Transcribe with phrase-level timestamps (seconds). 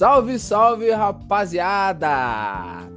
[0.00, 2.08] Salve, salve, rapaziada!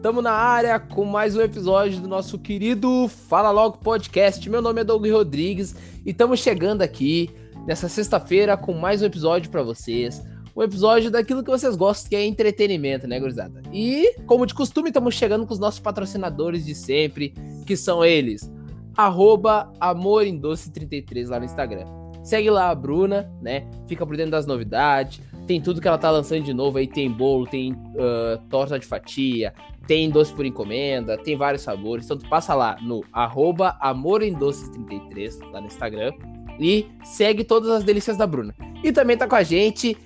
[0.02, 4.50] Tamo na área com mais um episódio do nosso querido Fala Logo Podcast.
[4.50, 5.76] Meu nome é Doug Rodrigues
[6.06, 7.30] e estamos chegando aqui
[7.68, 10.24] nessa sexta-feira com mais um episódio para vocês.
[10.56, 13.62] Um episódio daquilo que vocês gostam, que é entretenimento, né, gurizada?
[13.74, 17.34] E, como de costume, estamos chegando com os nossos patrocinadores de sempre,
[17.66, 18.50] que são eles,
[18.96, 21.84] arroba amorindoce33 lá no Instagram.
[22.24, 23.68] Segue lá a Bruna, né?
[23.90, 26.88] Fica por dentro das novidades tem tudo que ela tá lançando de novo aí.
[26.88, 29.54] Tem bolo, tem uh, torta de fatia,
[29.88, 32.06] tem doce por encomenda, tem vários sabores.
[32.06, 36.14] Então tu passa lá no arroba 33 lá no Instagram,
[36.60, 38.54] e segue todas as delícias da Bruna.
[38.84, 39.98] E também tá com a gente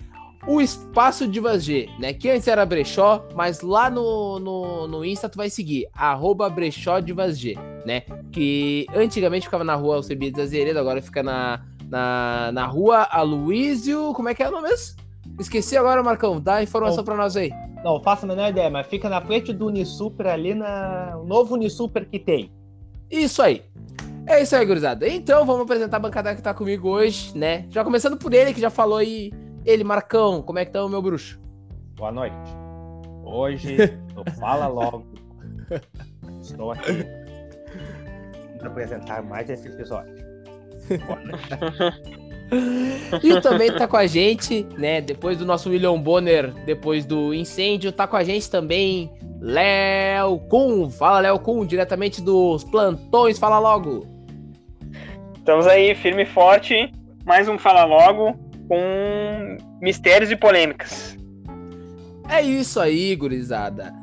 [0.47, 2.13] o Espaço Divas G, né?
[2.13, 6.99] Que antes era Brechó, mas lá no, no, no Insta tu vai seguir, arroba Brechó
[6.99, 8.03] Divas G, né?
[8.31, 14.13] Que antigamente ficava na rua Alcebiades Azeredo, agora fica na, na, na rua Aloísio...
[14.13, 15.06] Como é que é o nome mesmo?
[15.39, 16.39] Esqueci agora, Marcão.
[16.39, 17.51] Dá a informação para nós aí.
[17.83, 21.17] Não, faço a menor ideia, mas fica na frente do Unisuper ali na.
[21.17, 22.51] O novo Unisuper que tem.
[23.09, 23.63] Isso aí.
[24.25, 25.07] É isso aí, gurizada.
[25.07, 27.65] Então, vamos apresentar a bancada que tá comigo hoje, né?
[27.69, 29.31] Já começando por ele, que já falou aí.
[29.63, 31.39] Ele, Marcão, como é que tá o meu bruxo?
[31.95, 32.35] Boa noite.
[33.23, 33.77] Hoje,
[34.15, 35.05] eu Fala Logo.
[36.41, 37.05] Estou aqui
[38.57, 40.15] para apresentar mais esse episódio.
[41.05, 42.17] Boa noite.
[43.23, 45.01] e também tá com a gente, né?
[45.01, 50.89] Depois do nosso William Bonner, depois do incêndio, tá com a gente também Léo Kun.
[50.89, 53.37] Fala, Léo Kun, diretamente dos plantões.
[53.37, 54.05] Fala logo.
[55.37, 56.91] Estamos aí, firme e forte.
[57.25, 58.33] Mais um Fala Logo
[58.67, 61.17] com mistérios e polêmicas.
[62.29, 63.93] É isso aí, gurizada.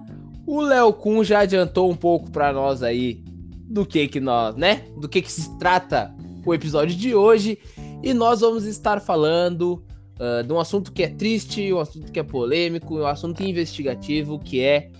[0.46, 3.22] O Léo Kun já adiantou um pouco para nós aí
[3.68, 4.82] do que que nós, né?
[4.98, 6.14] Do que que se trata
[6.44, 7.58] o episódio de hoje.
[8.04, 9.82] E nós vamos estar falando
[10.20, 14.38] uh, de um assunto que é triste, um assunto que é polêmico, um assunto investigativo,
[14.38, 14.90] que é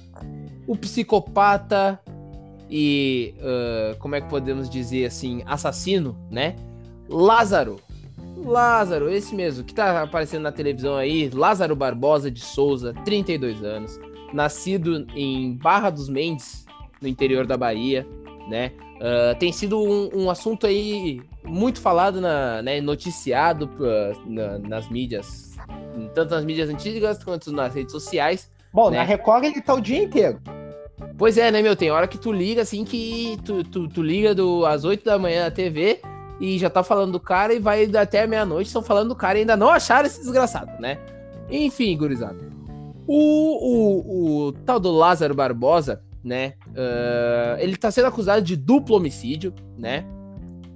[0.66, 2.00] o psicopata
[2.70, 6.56] e, uh, como é que podemos dizer assim, assassino, né?
[7.06, 7.78] Lázaro.
[8.38, 14.00] Lázaro, esse mesmo, que tá aparecendo na televisão aí, Lázaro Barbosa de Souza, 32 anos,
[14.32, 16.64] nascido em Barra dos Mendes,
[17.02, 18.06] no interior da Bahia,
[18.48, 18.72] né?
[18.94, 24.88] Uh, tem sido um, um, assunto aí muito falado, na, né, noticiado uh, na, nas
[24.88, 25.56] mídias,
[26.14, 28.50] tanto nas mídias antigas quanto nas redes sociais.
[28.72, 28.98] Bom, né?
[28.98, 30.40] na Record ele tá o dia inteiro.
[31.18, 31.76] Pois é, né, meu?
[31.76, 35.18] Tem hora que tu liga assim que tu, tu, tu liga do, às 8 da
[35.18, 36.00] manhã na TV
[36.40, 39.40] e já tá falando do cara e vai até meia-noite, estão falando do cara e
[39.40, 40.98] ainda não acharam esse desgraçado, né?
[41.50, 42.38] Enfim, gurizada.
[43.06, 46.54] O, o, o tal do Lázaro Barbosa, né?
[46.68, 50.04] Uh, ele tá sendo acusado de duplo homicídio, né?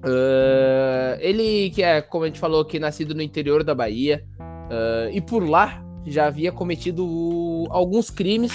[0.04, 5.10] Uh, ele, que é, como a gente falou, que nascido no interior da Bahia, uh,
[5.10, 8.52] e por lá já havia cometido alguns crimes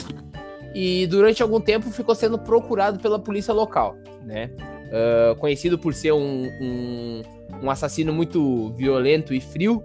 [0.74, 4.50] e durante algum tempo ficou sendo procurado pela polícia local, né?
[5.40, 7.22] conhecido por ser um, um,
[7.64, 9.84] um assassino muito violento e frio,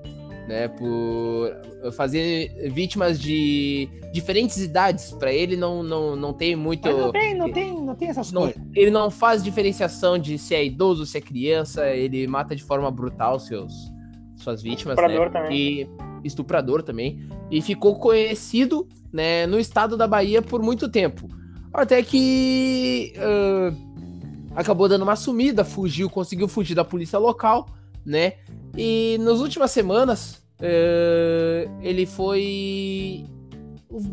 [0.49, 1.55] né, por
[1.93, 5.13] fazer vítimas de diferentes idades.
[5.13, 6.89] Para ele não, não, não tem muito.
[6.89, 8.63] Mas não tem, não tem, não tem essas não, coisas.
[8.75, 11.87] Ele não faz diferenciação de se é idoso, se é criança.
[11.91, 13.73] Ele mata de forma brutal seus
[14.37, 14.97] suas vítimas.
[14.97, 15.41] Estuprador né?
[15.41, 15.57] também.
[15.57, 15.89] E
[16.25, 17.29] estuprador também.
[17.51, 21.29] E ficou conhecido, né, no estado da Bahia por muito tempo.
[21.73, 23.77] Até que uh,
[24.57, 27.67] acabou dando uma sumida, fugiu, conseguiu fugir da polícia local,
[28.05, 28.35] né?
[28.77, 33.27] E nas últimas semanas, uh, ele foi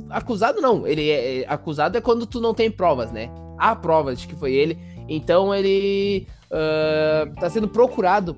[0.10, 3.30] acusado não, ele é, é acusado é quando tu não tem provas, né?
[3.58, 8.38] Há provas de que foi ele, então ele uh, tá sendo procurado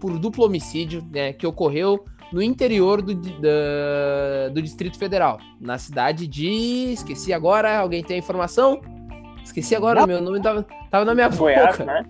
[0.00, 1.32] por duplo homicídio, né?
[1.32, 3.32] Que ocorreu no interior do, do,
[4.52, 8.80] do Distrito Federal, na cidade de, esqueci agora, alguém tem a informação?
[9.42, 10.06] Esqueci agora, não.
[10.06, 11.84] meu nome tava, tava na minha Goiás, boca.
[11.84, 12.04] Né?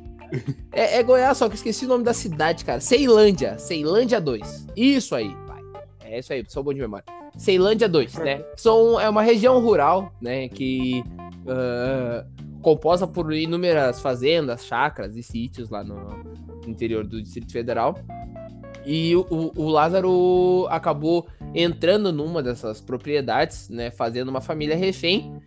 [0.73, 2.81] É, é, Goiás, só que esqueci o nome da cidade, cara.
[2.81, 3.59] Ceilândia.
[3.59, 4.67] Ceilândia 2.
[4.77, 5.63] Isso aí, pai.
[6.05, 7.05] É isso aí, sou bom de memória.
[7.37, 8.45] Ceilândia 2, né?
[8.57, 10.49] São, é uma região rural, né?
[10.49, 11.03] Que.
[11.45, 16.23] Uh, composta por inúmeras fazendas, chacras e sítios lá no,
[16.67, 17.99] interior do Distrito Federal.
[18.85, 23.91] E o, o, Lázaro acabou entrando numa dessas propriedades, né?
[23.91, 25.41] Fazendo uma família refém.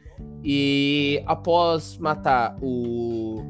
[0.43, 3.43] E após matar o,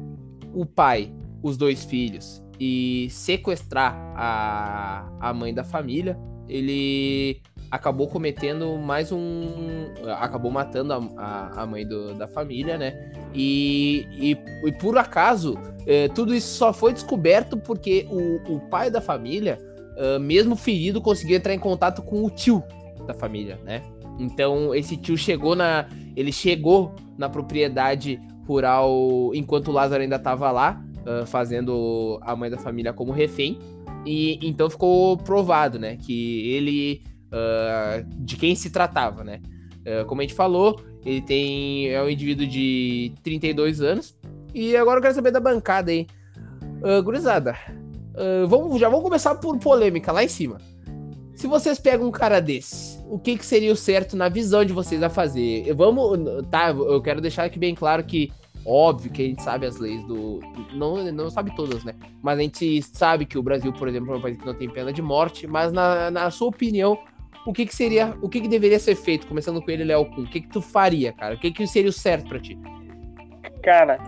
[0.54, 6.16] o pai os dois filhos e sequestrar a, a mãe da família,
[6.48, 7.40] ele
[7.70, 9.48] acabou cometendo mais um.
[10.18, 13.10] acabou matando a, a, mãe do, da família, né?
[13.34, 18.90] E, e, e por acaso, é, tudo isso só foi descoberto porque o, o pai
[18.90, 19.58] da família,
[19.96, 22.62] é, mesmo ferido, conseguiu entrar em contato com o tio
[23.06, 23.82] da família, né?
[24.18, 25.88] Então esse tio chegou na.
[26.14, 32.50] Ele chegou na propriedade rural enquanto o Lázaro ainda estava lá, uh, fazendo a mãe
[32.50, 33.58] da família como refém.
[34.04, 37.02] E então ficou provado, né, que ele.
[37.28, 39.40] Uh, de quem se tratava, né?
[39.80, 41.88] Uh, como a gente falou, ele tem.
[41.88, 44.16] É um indivíduo de 32 anos.
[44.54, 46.06] E agora eu quero saber da bancada aí.
[46.82, 47.56] Uh, gurizada,
[48.14, 50.58] uh, vamos, já vamos começar por polêmica lá em cima.
[51.34, 54.72] Se vocês pegam um cara desse, o que, que seria o certo na visão de
[54.72, 55.72] vocês a fazer?
[55.74, 56.18] Vamos,
[56.50, 56.70] tá?
[56.70, 58.30] Eu quero deixar aqui bem claro que
[58.64, 60.40] Óbvio que a gente sabe as leis do.
[60.72, 61.94] Não, não sabe todas, né?
[62.22, 64.70] Mas a gente sabe que o Brasil, por exemplo, é um país que não tem
[64.70, 65.46] pena de morte.
[65.46, 66.96] Mas na, na sua opinião,
[67.44, 68.16] o que, que seria.
[68.22, 69.26] O que, que deveria ser feito?
[69.26, 70.22] Começando com ele, Léo Kuhn.
[70.22, 71.34] O que, que tu faria, cara?
[71.34, 72.56] O que, que seria o certo para ti?
[73.62, 73.98] Cara,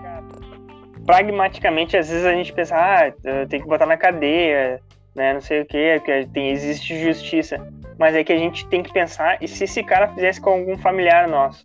[1.05, 4.81] pragmaticamente, às vezes a gente pensa, ah, tem que botar na cadeia,
[5.15, 5.35] né?
[5.35, 7.67] Não sei o que, que tem, existe justiça.
[7.99, 10.77] Mas é que a gente tem que pensar, e se esse cara fizesse com algum
[10.79, 11.65] familiar nosso,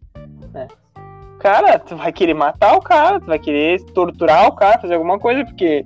[0.54, 0.68] né?
[1.40, 5.18] Cara, tu vai querer matar o cara, tu vai querer torturar o cara, fazer alguma
[5.18, 5.86] coisa, porque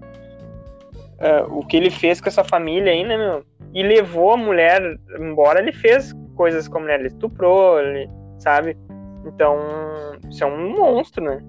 [1.20, 3.46] uh, o que ele fez com essa família aí, né, meu?
[3.74, 4.82] E levou a mulher
[5.20, 8.10] embora, ele fez coisas com a mulher, ele estuprou, ele,
[8.40, 8.76] sabe?
[9.26, 9.58] Então,
[10.30, 11.42] isso é um monstro, né?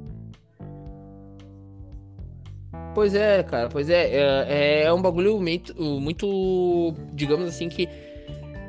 [2.95, 7.89] Pois é, cara, pois é, é, é um bagulho muito, muito, digamos assim, que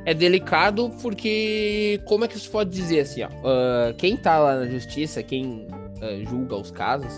[0.06, 4.60] é delicado porque, como é que se pode dizer assim, ó, uh, quem tá lá
[4.60, 7.12] na justiça, quem uh, julga os casos,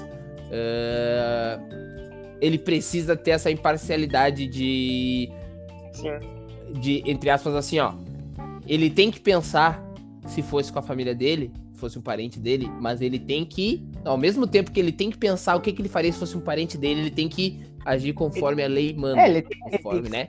[0.48, 1.62] uh,
[2.40, 5.30] ele precisa ter essa imparcialidade de,
[5.92, 6.80] Sim.
[6.80, 7.94] de, entre aspas, assim, ó,
[8.66, 9.84] ele tem que pensar
[10.26, 14.18] se fosse com a família dele, fosse um parente dele, mas ele tem que, ao
[14.18, 16.42] mesmo tempo que ele tem que pensar o que, que ele faria se fosse um
[16.42, 19.22] parente dele, ele tem que agir conforme a lei manda.
[19.22, 20.28] É, ele tem, conforme, ele né?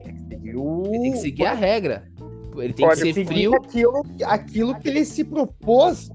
[0.00, 2.08] Ele tem que seguir a regra.
[2.56, 3.54] Ele tem Pode que ser frio.
[3.54, 6.10] Aquilo, aquilo que ele se propôs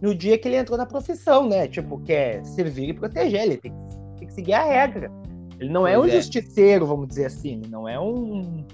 [0.00, 1.66] no dia que ele entrou na profissão, né?
[1.66, 3.42] Tipo, que é servir e proteger.
[3.42, 3.72] Ele tem,
[4.18, 5.10] tem que seguir a regra.
[5.58, 6.20] Ele não é pois é um é.
[6.20, 7.54] justiceiro, vamos dizer assim.
[7.54, 8.64] Ele não é um.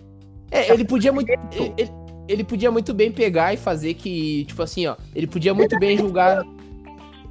[0.51, 1.31] É, ele podia muito.
[1.31, 1.91] Ele,
[2.29, 4.97] ele, podia muito bem pegar e fazer que, tipo assim, ó.
[5.15, 6.43] Ele podia muito bem julgar.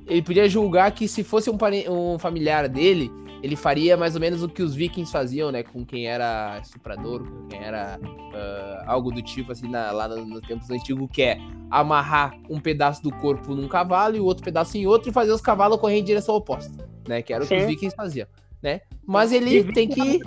[0.07, 1.57] Ele podia julgar que se fosse um,
[1.89, 3.11] um familiar dele,
[3.41, 5.63] ele faria mais ou menos o que os vikings faziam, né?
[5.63, 10.27] Com quem era estuprador, com quem era uh, algo do tipo, assim, na, lá nos
[10.27, 11.37] no tempos antigos, que é
[11.69, 15.31] amarrar um pedaço do corpo num cavalo e o outro pedaço em outro e fazer
[15.31, 17.21] os cavalos correr em direção oposta, né?
[17.21, 17.61] Que era o que Sim.
[17.61, 18.27] os vikings faziam,
[18.61, 18.81] né?
[19.07, 20.19] Mas ele tem que...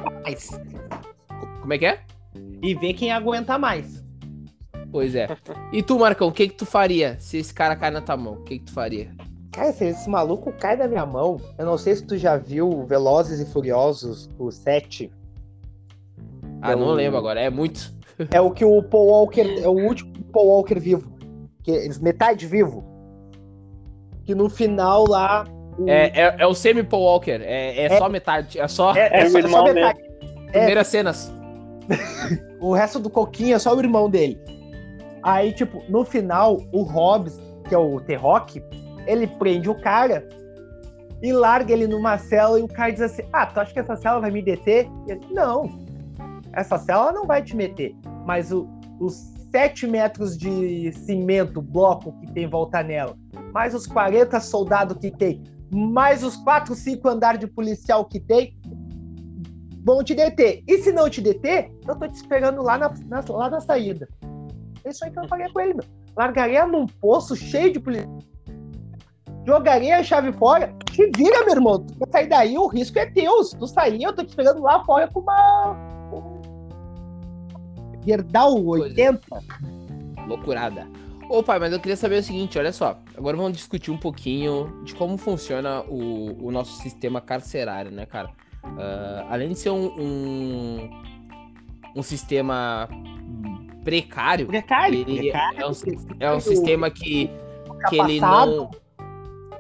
[1.60, 2.02] Como é que é?
[2.62, 4.04] E ver quem aguenta mais.
[4.90, 5.28] Pois é.
[5.72, 8.34] E tu, Marcão, o que que tu faria se esse cara cai na tua mão?
[8.34, 9.10] O que que tu faria?
[9.54, 12.84] Cara, se esse maluco cai da minha mão, eu não sei se tu já viu
[12.86, 15.12] Velozes e Furiosos, o 7.
[16.60, 16.92] Ah, é não o...
[16.92, 17.94] lembro agora, é muito.
[18.32, 21.08] é o que o Paul Walker, é o último Paul Walker vivo.
[21.62, 22.84] Que é metade vivo.
[24.24, 25.44] Que no final lá.
[25.78, 25.88] O...
[25.88, 28.92] É, é, é, o semi-Paul Walker, é, é, é, só metade, é só.
[28.96, 30.00] É, é, só, só metade.
[30.50, 31.32] Primeiras cenas.
[32.60, 34.36] o resto do Coquinho é só o irmão dele.
[35.22, 38.60] Aí, tipo, no final, o Hobbs, que é o T-Rock,
[39.06, 40.28] ele prende o cara
[41.22, 43.96] e larga ele numa cela e o cara diz assim: Ah, tu acha que essa
[43.96, 44.86] cela vai me deter?
[45.08, 45.70] Ele, não,
[46.52, 47.94] essa cela não vai te meter,
[48.26, 48.68] mas o,
[49.00, 53.16] os 7 metros de cimento, bloco que tem volta nela,
[53.52, 55.42] mais os 40 soldados que tem,
[55.72, 58.56] mais os 4, 5 andares de policial que tem,
[59.82, 60.62] vão te deter.
[60.66, 64.08] E se não te deter, eu tô te esperando lá na, na lá na saída.
[64.84, 65.84] É isso aí que eu faria com ele, meu.
[66.16, 68.18] Largaria num poço cheio de policial
[69.46, 70.74] jogaria a chave fora.
[70.90, 71.78] Te vira, meu irmão.
[71.78, 73.42] Tu sair daí, o risco é teu.
[73.44, 75.76] Se tu sair, eu tô te esperando lá fora com uma.
[78.06, 79.20] Gerdau 80.
[80.26, 80.86] Loucurada.
[81.28, 82.98] Ô pai, mas eu queria saber o seguinte, olha só.
[83.16, 88.28] Agora vamos discutir um pouquinho de como funciona o, o nosso sistema carcerário, né, cara?
[88.62, 90.90] Uh, além de ser um, um,
[91.96, 92.88] um sistema
[93.82, 95.72] precário, precário, precário é, um,
[96.20, 97.30] é um sistema que,
[97.88, 98.70] que ele não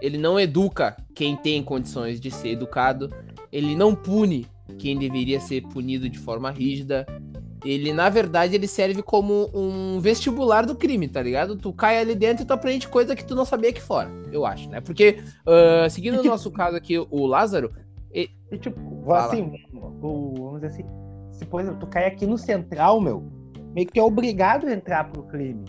[0.04, 3.08] ele não educa quem tem condições de ser educado,
[3.50, 4.46] ele não pune
[4.78, 7.06] quem deveria ser punido de forma rígida.
[7.64, 11.56] Ele, na verdade, ele serve como um vestibular do crime, tá ligado?
[11.56, 14.44] Tu cai ali dentro e tu aprende coisa que tu não sabia aqui fora, eu
[14.44, 14.82] acho, né?
[14.82, 17.72] Porque, uh, seguindo o nosso caso aqui, o Lázaro.
[18.12, 19.24] E, e tipo, Fala.
[19.24, 19.50] assim,
[20.02, 20.84] o, vamos dizer assim,
[21.32, 23.26] se por exemplo, tu cai aqui no central, meu,
[23.74, 25.64] meio que é obrigado a entrar pro crime.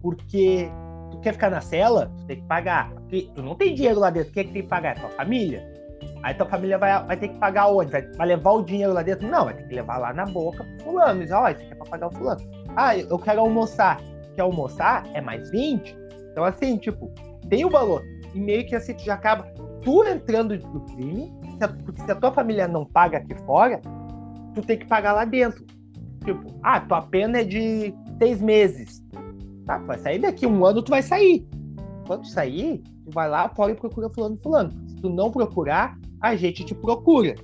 [0.00, 0.70] Porque
[1.10, 2.99] tu quer ficar na cela, tu tem que pagar.
[3.10, 4.96] Tu não tem dinheiro lá dentro, quem é que tem que pagar?
[4.96, 5.80] É tua família.
[6.22, 7.90] Aí tua família vai, vai ter que pagar onde?
[7.90, 9.28] Vai, vai levar o dinheiro lá dentro?
[9.28, 11.20] Não, vai ter que levar lá na boca pro fulano.
[11.20, 12.40] Diz, ó, isso aqui é pra pagar o fulano.
[12.76, 14.00] Ah, eu quero almoçar.
[14.34, 15.96] quer almoçar, é mais 20.
[16.30, 17.10] Então, assim, tipo,
[17.48, 18.02] tem o valor.
[18.34, 19.44] E meio que assim, tu já acaba
[19.82, 21.32] tu entrando no crime,
[21.84, 23.80] porque se a tua família não paga aqui fora,
[24.54, 25.64] tu tem que pagar lá dentro.
[26.24, 29.02] Tipo, ah, tua pena é de seis meses.
[29.66, 31.46] Tá, tu vai sair daqui um ano, tu vai sair.
[32.10, 34.72] Quando sair, tu vai lá fora e procura fulano fulano.
[34.88, 37.36] Se tu não procurar, a gente te procura.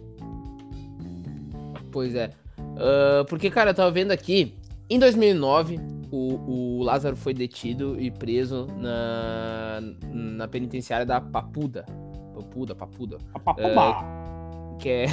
[1.92, 2.32] Pois é.
[2.58, 4.56] Uh, porque, cara, eu tava vendo aqui,
[4.90, 5.78] em 2009,
[6.10, 9.80] o, o Lázaro foi detido e preso na,
[10.12, 11.86] na penitenciária da Papuda.
[12.34, 13.18] Papuda, Papuda.
[13.36, 14.02] A.
[14.02, 15.06] Uh, que é,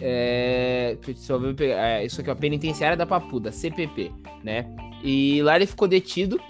[0.00, 0.96] é,
[1.60, 4.10] é, Isso aqui é a penitenciária da Papuda, CPP,
[4.42, 4.74] né?
[5.04, 6.40] E lá ele ficou detido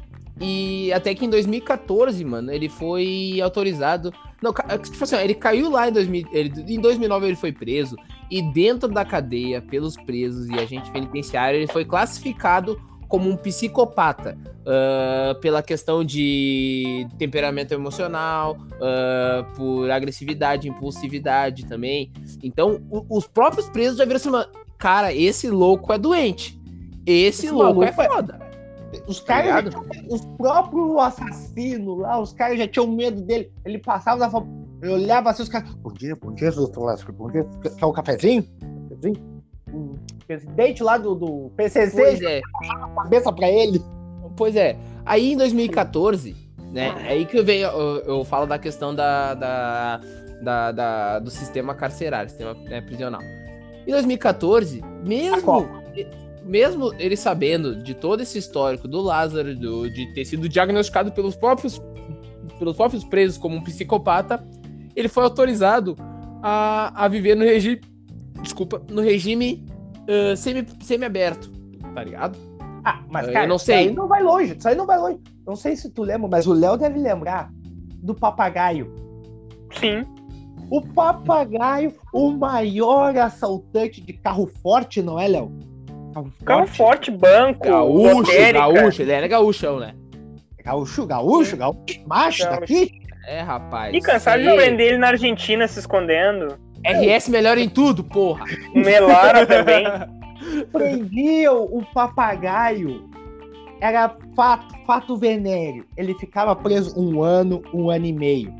[0.41, 4.13] e até que em 2014, mano, ele foi autorizado.
[4.43, 7.95] Não, tipo assim, ele caiu lá em 2000, ele, em 2009 ele foi preso
[8.31, 14.39] e dentro da cadeia pelos presos e agente penitenciário ele foi classificado como um psicopata
[14.61, 22.13] uh, pela questão de temperamento emocional, uh, por agressividade, impulsividade também.
[22.41, 24.31] Então, o, os próprios presos já viram assim,
[24.79, 26.59] cara, esse louco é doente.
[27.05, 28.50] Esse, esse louco é foda.
[29.07, 29.75] Os tá caras,
[30.09, 33.53] os próprios assassinos lá, os caras já tinham medo dele.
[33.65, 34.29] Ele passava da
[34.83, 35.71] eu olhava assim, os caras.
[35.75, 37.13] Bom dia, bom dia, doutor Lázaro.
[37.13, 37.47] Bom dia.
[37.79, 38.45] Quer um cafezinho?
[38.89, 39.41] cafezinho?
[40.27, 41.97] Presidente lá do, do PCC.
[41.97, 42.41] Pois é.
[42.97, 43.83] cabeça pra ele.
[44.37, 44.77] Pois é.
[45.05, 46.35] Aí em 2014,
[46.73, 46.95] né?
[47.07, 50.01] É aí que eu venho, eu, eu falo da questão da, da,
[50.43, 53.21] da, da, do sistema carcerário, sistema né, prisional.
[53.87, 55.69] Em 2014, mesmo
[56.51, 61.37] mesmo ele sabendo de todo esse histórico do Lázaro, do, de ter sido diagnosticado pelos
[61.37, 61.81] próprios,
[62.59, 64.45] pelos próprios presos como um psicopata,
[64.97, 65.97] ele foi autorizado
[66.43, 67.81] a, a viver no regime.
[68.43, 69.65] Desculpa, no regime
[70.09, 71.53] uh, semi, semi-aberto,
[71.95, 72.37] tá ligado?
[72.85, 73.83] Ah, mas cara, eu não sei.
[73.83, 75.21] Isso aí não vai longe, isso aí não vai longe.
[75.47, 77.53] Não sei se tu lembra, mas o Léo deve lembrar
[78.03, 78.93] do papagaio.
[79.79, 80.05] Sim.
[80.69, 85.70] O papagaio, o maior assaltante de carro forte, não é, Léo?
[86.45, 87.69] Carro forte, banco.
[87.69, 89.95] Gaúcho, gaúcho, ele era gaúchão, né?
[90.65, 92.61] Gaúcho, gaúcho, gaúcho, macho gaúcho.
[92.61, 93.01] daqui.
[93.27, 93.95] É, rapaz.
[93.95, 96.59] E cansado de prender ele na Argentina se escondendo.
[96.85, 98.45] RS melhor em tudo, porra.
[98.75, 99.85] Melara também.
[100.73, 103.09] Prendiam o papagaio.
[103.81, 105.85] Era fato, fato venéreo.
[105.97, 108.53] Ele ficava preso um ano, um ano e meio.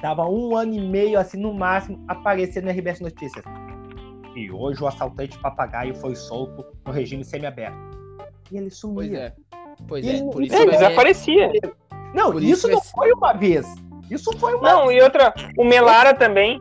[0.00, 3.44] Tava um ano e meio, assim, no máximo, aparecendo na RBS Notícias.
[4.34, 7.78] E hoje o assaltante papagaio foi solto no regime semiaberto.
[8.50, 8.96] E ele sumia.
[8.98, 9.34] Pois é.
[9.88, 11.52] Pois é, por isso ele desaparecia.
[12.14, 13.66] Não, por isso, isso não foi uma vez.
[14.10, 15.00] Isso foi uma Não, vez.
[15.00, 16.60] e outra, o Melara também.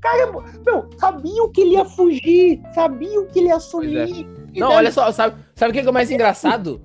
[0.00, 0.30] Cara,
[0.64, 4.24] meu, sabiam que ele ia fugir, sabiam que ele ia sumir.
[4.54, 4.60] É.
[4.60, 4.76] Não, daí...
[4.76, 6.80] olha só, sabe, sabe o que é, o mais engraçado?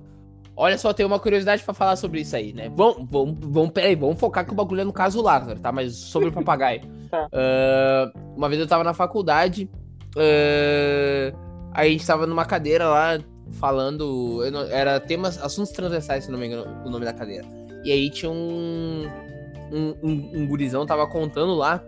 [0.56, 2.70] Olha só, tem uma curiosidade para falar sobre isso aí, né?
[2.74, 5.72] Vamos, vamos, vamos, peraí, vamos focar que o bagulho é no caso Lázaro, tá?
[5.72, 6.82] Mas sobre o papagaio.
[7.10, 7.26] tá.
[7.26, 9.68] uh, uma vez eu tava na faculdade,
[10.16, 11.36] uh,
[11.72, 13.18] aí a gente tava numa cadeira lá,
[13.52, 14.42] falando.
[14.70, 17.44] Era temas, assuntos transversais, se não me engano, o nome da cadeira.
[17.84, 19.08] E aí tinha um.
[19.72, 21.82] Um, um, um gurizão tava contando lá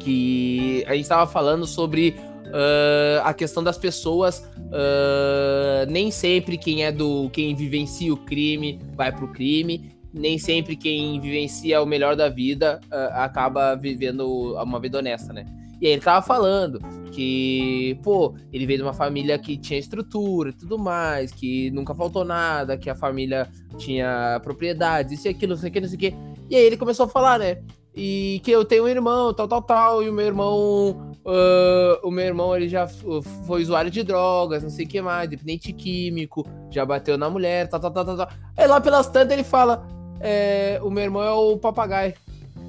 [0.00, 2.16] que a gente tava falando sobre
[2.46, 4.38] uh, a questão das pessoas.
[4.56, 7.30] Uh, nem sempre quem é do.
[7.30, 9.90] quem vivencia o crime vai pro crime.
[10.12, 15.44] Nem sempre quem vivencia o melhor da vida uh, acaba vivendo uma vida honesta, né?
[15.80, 16.80] E aí ele tava falando
[17.12, 21.94] que, pô, ele veio de uma família que tinha estrutura e tudo mais, que nunca
[21.94, 25.88] faltou nada, que a família tinha propriedades, isso e aquilo, não sei o que, não
[25.88, 26.14] sei o que.
[26.48, 27.58] E aí ele começou a falar, né?
[27.94, 32.10] E que eu tenho um irmão, tal, tal, tal, e o meu irmão Uh, o
[32.10, 36.46] meu irmão ele já foi usuário de drogas, não sei o que mais, dependente químico,
[36.70, 38.28] já bateu na mulher, tal, tal, tal, tal.
[38.56, 39.84] Aí lá pelas tantas ele fala:
[40.20, 42.14] é, o meu irmão é o papagaio,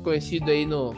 [0.04, 0.92] conhecido aí no,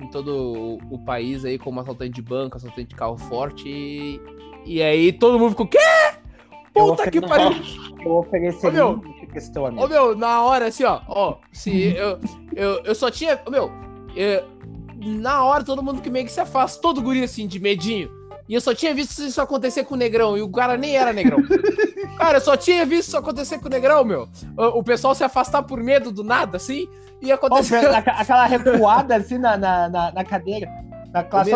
[0.00, 3.68] em todo o, o país aí como assaltante de banco, assaltante de carro forte.
[3.68, 4.18] E,
[4.64, 5.78] e aí todo mundo ficou: Quê?
[6.72, 7.50] Puta que pariu!
[8.02, 9.84] Eu ofereceria ô, meu, questão, amigo.
[9.84, 12.18] Ô meu, na hora assim, ó, ó, se eu,
[12.56, 13.40] eu, eu só tinha.
[13.46, 13.70] Ô, meu,
[14.16, 14.42] eu,
[15.04, 18.10] na hora todo mundo que meio que se afasta, todo guri assim, de medinho.
[18.48, 21.12] E eu só tinha visto isso acontecer com o Negrão, e o cara nem era
[21.12, 21.38] Negrão.
[22.18, 24.28] cara, eu só tinha visto isso acontecer com o Negrão, meu.
[24.56, 26.88] O, o pessoal se afastar por medo do nada, assim,
[27.20, 27.80] e acontecer...
[27.88, 30.68] Oh, aquela recuada, assim, na, na, na, cadeira.
[31.12, 31.50] Na classe...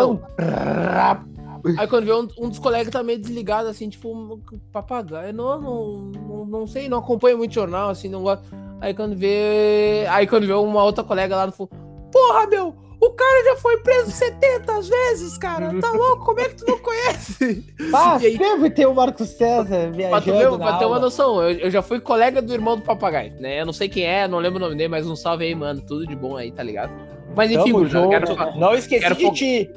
[1.77, 4.39] Aí quando vê um, um, dos colegas tá meio desligado, assim, tipo,
[4.71, 5.33] papagaio.
[5.33, 8.45] Não, não, não, não sei, não acompanho muito jornal, assim, não gosto.
[8.79, 10.05] Aí quando vê.
[10.09, 11.71] Aí quando vê uma outra colega lá no fundo,
[12.11, 12.86] porra, meu!
[12.99, 15.79] O cara já foi preso 70 vezes, cara.
[15.79, 16.25] Tá louco?
[16.25, 17.63] Como é que tu não conhece?
[17.93, 20.31] Ah, aí, sempre tem o Marco César viajando.
[20.31, 23.33] Pra, tu, pra ter uma noção, eu, eu, já fui colega do irmão do papagaio,
[23.39, 23.61] né?
[23.61, 25.79] Eu não sei quem é, não lembro o nome dele, mas um salve aí, mano.
[25.81, 26.91] Tudo de bom aí, tá ligado?
[27.35, 28.09] Mas enfim, Tamo.
[28.09, 29.71] Quero, não esqueci quero, de ti.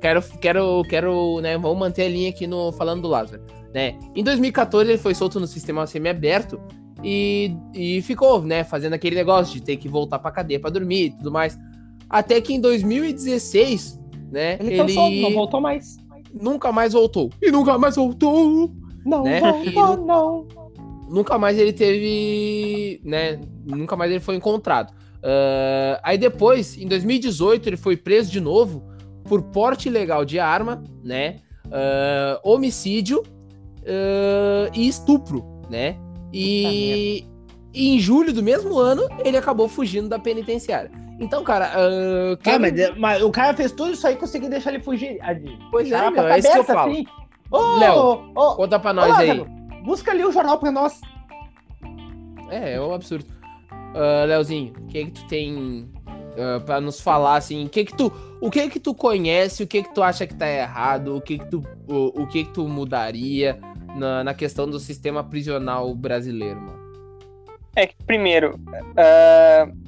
[0.00, 1.58] Quero, quero, quero, né?
[1.58, 3.42] Vamos manter a linha aqui no falando do Lázaro,
[3.74, 3.98] né?
[4.16, 6.58] Em 2014 ele foi solto no sistema semi-aberto
[7.04, 8.64] e, e ficou, né?
[8.64, 11.58] Fazendo aquele negócio de ter que voltar pra cadeia pra dormir e tudo mais.
[12.12, 13.98] Até que em 2016,
[14.30, 14.58] né?
[14.60, 14.92] Ele, ele...
[14.92, 15.96] Solto, não voltou mais.
[16.32, 17.30] Nunca mais voltou.
[17.40, 18.70] E nunca mais voltou.
[19.04, 19.40] Não né?
[19.40, 20.46] voltou, e, não.
[21.08, 23.40] Nunca mais ele teve, né?
[23.64, 24.90] Nunca mais ele foi encontrado.
[24.90, 28.82] Uh, aí depois, em 2018, ele foi preso de novo
[29.24, 31.36] por porte ilegal de arma, né?
[31.66, 35.96] Uh, homicídio uh, e estupro, né?
[36.32, 37.24] E,
[37.72, 40.90] e, em julho do mesmo ano, ele acabou fugindo da penitenciária.
[41.22, 41.70] Então, cara.
[41.78, 45.18] Uh, ah, mas, mas, o cara fez tudo isso aí e conseguiu deixar ele fugir.
[45.70, 46.90] Pois é, meu, é isso que eu falo.
[46.90, 47.06] Assim.
[47.48, 49.44] Oh, Léo, oh, conta pra nós oh, aí.
[49.84, 51.00] Busca ali o jornal pra nós.
[52.50, 53.26] É, é um absurdo.
[53.94, 55.88] Uh, Leozinho, o que que tu tem
[56.32, 59.66] uh, pra nos falar, assim, o que que tu, o que que tu conhece, o
[59.66, 62.52] que que tu acha que tá errado, o que que tu, o, o que que
[62.52, 63.60] tu mudaria
[63.94, 66.82] na, na questão do sistema prisional brasileiro, mano?
[67.76, 69.81] É que, primeiro, uh,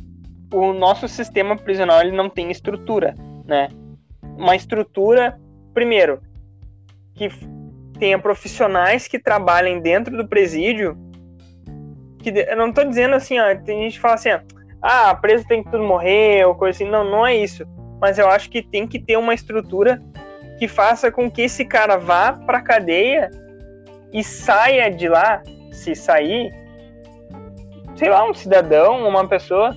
[0.55, 3.69] o nosso sistema prisional ele não tem estrutura, né?
[4.37, 5.39] Uma estrutura,
[5.73, 6.21] primeiro,
[7.15, 7.29] que
[7.99, 10.97] tenha profissionais que trabalhem dentro do presídio.
[12.19, 14.41] Que eu não estou dizendo assim, ó, tem gente que fala assim, ó,
[14.81, 16.91] ah, preso tem que tudo morrer ou coisa assim.
[16.91, 17.65] Não, não é isso.
[18.01, 20.01] Mas eu acho que tem que ter uma estrutura
[20.59, 23.31] que faça com que esse cara vá para cadeia
[24.13, 25.43] e saia de lá,
[25.73, 26.55] se sair,
[27.97, 29.75] sei lá, um cidadão, uma pessoa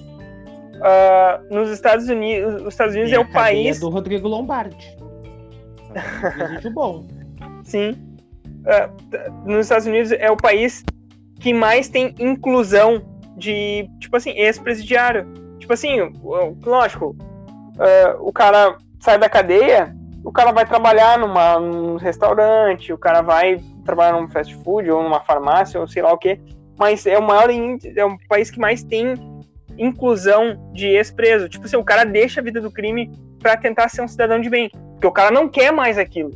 [0.78, 4.96] Uh, nos Estados Unidos, os Estados Unidos é o país do Rodrigo Lombardi.
[6.52, 7.06] Muito bom.
[7.64, 7.92] Sim.
[8.46, 10.84] Uh, nos Estados Unidos é o país
[11.40, 13.02] que mais tem inclusão
[13.36, 15.28] de, tipo assim, ex-presidiário.
[15.60, 16.12] Tipo assim,
[16.66, 17.16] lógico,
[17.76, 23.22] uh, o cara sai da cadeia, o cara vai trabalhar numa, num restaurante, o cara
[23.22, 26.40] vai trabalhar num fast food ou numa farmácia ou sei lá o que,
[26.78, 29.16] mas é o maior é o país que mais tem
[29.78, 31.50] inclusão de ex-preso.
[31.50, 34.50] Tipo assim, o cara deixa a vida do crime para tentar ser um cidadão de
[34.50, 34.70] bem.
[34.94, 36.32] Porque o cara não quer mais aquilo.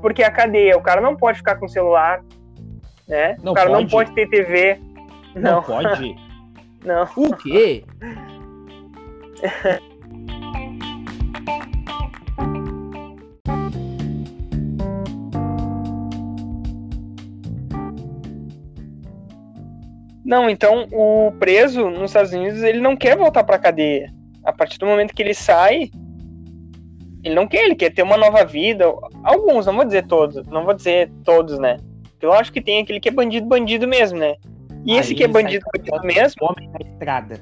[0.00, 2.22] Porque a cadeia, o cara não pode ficar com celular,
[3.06, 3.36] né?
[3.42, 3.82] Não o cara pode.
[3.82, 4.80] não pode ter TV.
[5.34, 6.16] Não, não pode.
[6.84, 7.08] não.
[7.16, 7.84] O quê?
[20.30, 24.14] Não, então o preso nos Estados Unidos ele não quer voltar para cadeia.
[24.44, 25.90] A partir do momento que ele sai,
[27.24, 28.84] ele não quer, ele quer ter uma nova vida.
[29.24, 31.78] Alguns, não vou dizer todos, não vou dizer todos, né?
[32.22, 34.36] Eu acho que tem aquele que é bandido, bandido mesmo, né?
[34.86, 36.36] E Aí esse que é bandido, bandido mesmo.
[36.42, 37.34] Homem na estrada.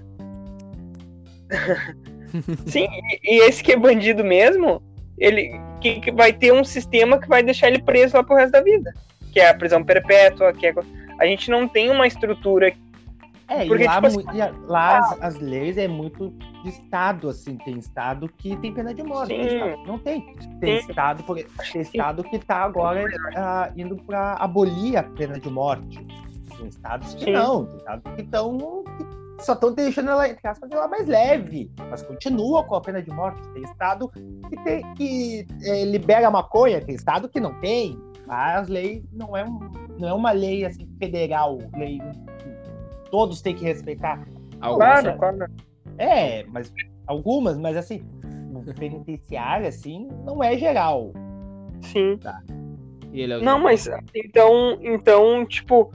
[2.65, 2.89] Sim,
[3.23, 4.83] e, e, esse que é bandido mesmo,
[5.19, 8.53] ele que, que, vai ter um sistema que vai deixar ele preso lá pro resto
[8.53, 8.95] da vida.
[9.31, 10.73] Que é a prisão perpétua, que é
[11.19, 12.73] a gente não tem uma estrutura.
[13.49, 14.27] É, porque, e lá, tipo, assim,
[14.67, 16.29] lá as, as, leis é muito
[16.63, 19.29] de estado, assim, tem estado que tem pena de morte.
[19.29, 20.35] Tem não tem.
[20.61, 20.91] Tem Sim.
[20.91, 21.25] estado,
[21.73, 25.99] tem estado que está agora uh, indo para abolir a pena de morte.
[26.59, 27.33] Tem estados que Sim.
[27.33, 28.85] não, tem estados que estão
[29.41, 33.11] só estão deixando ela, entre aspas, ela mais leve, mas continua com a pena de
[33.11, 33.41] morte.
[33.53, 37.99] Tem estado que, tem, que é, libera maconha, tem estado que não tem.
[38.29, 39.59] As leis não é, um,
[39.99, 42.01] não é uma lei assim, federal, lei
[43.11, 44.27] todos têm que respeitar.
[44.61, 45.53] Algumas, claro, claro.
[45.99, 46.73] É, mas
[47.07, 48.05] algumas, mas assim,
[48.51, 51.13] no penitenciário, assim, não é geral.
[51.81, 52.19] Sim.
[52.19, 52.43] Tá.
[53.15, 55.93] É não, mas então, então, tipo,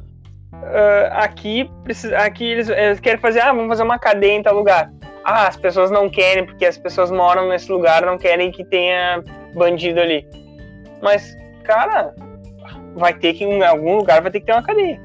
[0.53, 4.55] uh, aqui precisa, aqui eles, eles, querem fazer, ah, vamos fazer uma cadeia em tal
[4.55, 4.91] lugar.
[5.23, 9.23] Ah, as pessoas não querem porque as pessoas moram nesse lugar, não querem que tenha
[9.53, 10.27] bandido ali.
[11.01, 12.13] Mas, cara,
[12.95, 14.99] vai ter que, em algum lugar, vai ter que ter uma cadeia.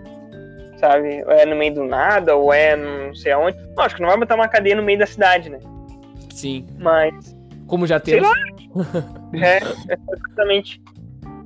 [0.76, 1.24] Sabe?
[1.24, 3.58] Ou é no meio do nada, ou é não sei aonde.
[3.76, 5.58] Não, acho que não vai botar uma cadeia no meio da cidade, né?
[6.32, 6.66] Sim.
[6.78, 7.36] Mas.
[7.66, 8.28] Como já temos.
[9.34, 9.58] é,
[10.16, 10.80] exatamente.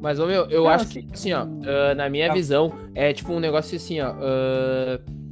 [0.00, 3.38] Mas, ô, meu, eu acho que, assim, ó, uh, na minha visão, é tipo um
[3.38, 4.10] negócio assim, ó.
[4.10, 5.22] Uh,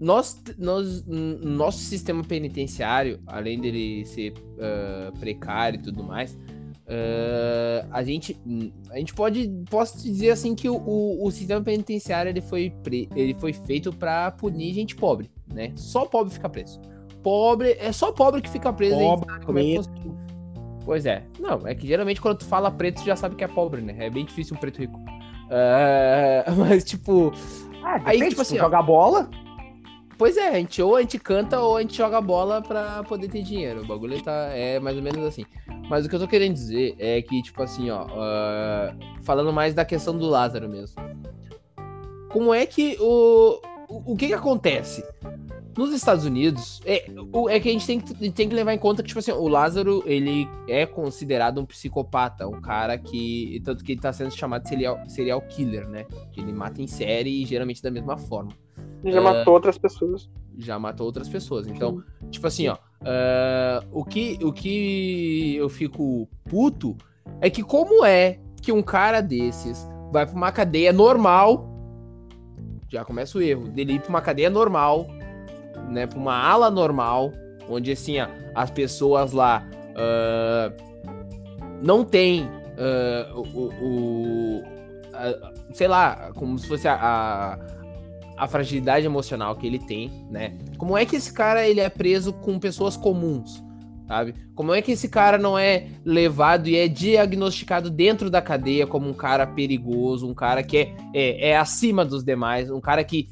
[0.00, 6.36] nós, nós, nosso sistema penitenciário, além dele ser uh, precário e tudo mais,
[6.86, 8.38] Uh, a gente
[8.90, 13.08] a gente pode posso dizer assim que o, o, o sistema penitenciário ele foi pre,
[13.16, 16.80] ele foi feito para punir gente pobre né só pobre fica preso
[17.26, 18.96] pobre, é só pobre que fica preso.
[18.96, 19.80] Pobre, como é que
[20.84, 21.24] Pois é.
[21.40, 23.96] Não, é que geralmente quando tu fala preto, tu já sabe que é pobre, né?
[23.98, 24.96] É bem difícil um preto rico.
[24.96, 27.32] Uh, mas, tipo.
[27.82, 28.56] Ah, aí, tipo assim.
[28.56, 29.28] Jogar bola?
[30.18, 33.28] Pois é, a gente ou a gente canta ou a gente joga bola pra poder
[33.28, 33.82] ter dinheiro.
[33.82, 35.44] O bagulho tá, é mais ou menos assim.
[35.90, 38.06] Mas o que eu tô querendo dizer é que, tipo assim, ó.
[38.06, 40.96] Uh, falando mais da questão do Lázaro mesmo.
[42.30, 43.60] Como é que o.
[43.88, 45.04] O, o que que acontece?
[45.76, 47.04] Nos Estados Unidos, é,
[47.50, 49.46] é que a gente tem que, tem que levar em conta que, tipo assim, o
[49.46, 53.60] Lázaro, ele é considerado um psicopata, um cara que.
[53.62, 56.06] Tanto que ele tá sendo chamado de serial, serial killer, né?
[56.32, 58.52] Que ele mata em série e geralmente da mesma forma.
[59.04, 60.28] Já uh, matou outras pessoas.
[60.58, 61.66] Já matou outras pessoas.
[61.66, 62.30] Então, Sim.
[62.30, 62.74] tipo assim, ó.
[62.74, 66.96] Uh, o, que, o que eu fico puto
[67.40, 71.68] é que como é que um cara desses vai pra uma cadeia normal.
[72.88, 73.68] Já começa o erro.
[73.68, 75.06] Dele ir pra uma cadeia normal
[75.88, 77.32] né, para uma ala normal,
[77.68, 78.16] onde assim
[78.54, 80.72] as pessoas lá uh,
[81.82, 84.64] não tem uh, o, o
[85.12, 87.58] a, sei lá, como se fosse a, a,
[88.36, 90.56] a, fragilidade emocional que ele tem, né?
[90.78, 93.64] Como é que esse cara ele é preso com pessoas comuns?
[94.06, 94.34] Sabe?
[94.54, 99.08] Como é que esse cara não é levado e é diagnosticado dentro da cadeia como
[99.08, 103.28] um cara perigoso, um cara que é, é, é acima dos demais, um cara que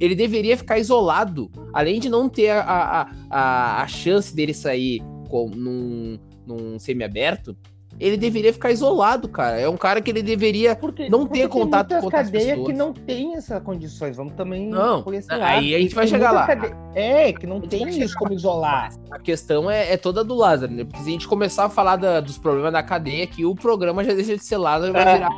[0.00, 1.50] ele deveria ficar isolado.
[1.72, 7.56] Além de não ter a, a, a, a chance dele sair com, num, num semi-aberto,
[8.00, 9.60] ele deveria ficar isolado, cara.
[9.60, 12.94] É um cara que ele deveria porque, não ter contato com outras cadeia que não
[12.94, 14.16] tem essas condições.
[14.16, 16.48] Vamos também não, Aí a gente vai chegar lá.
[16.94, 18.90] É, que não tem isso como isolar.
[19.10, 20.84] A questão é, é, toda do Lázaro, né?
[20.84, 24.02] Porque se a gente começar a falar da, dos problemas da cadeia, que o programa
[24.02, 25.14] já deixa de ser Lázaro e vai é.
[25.14, 25.30] virar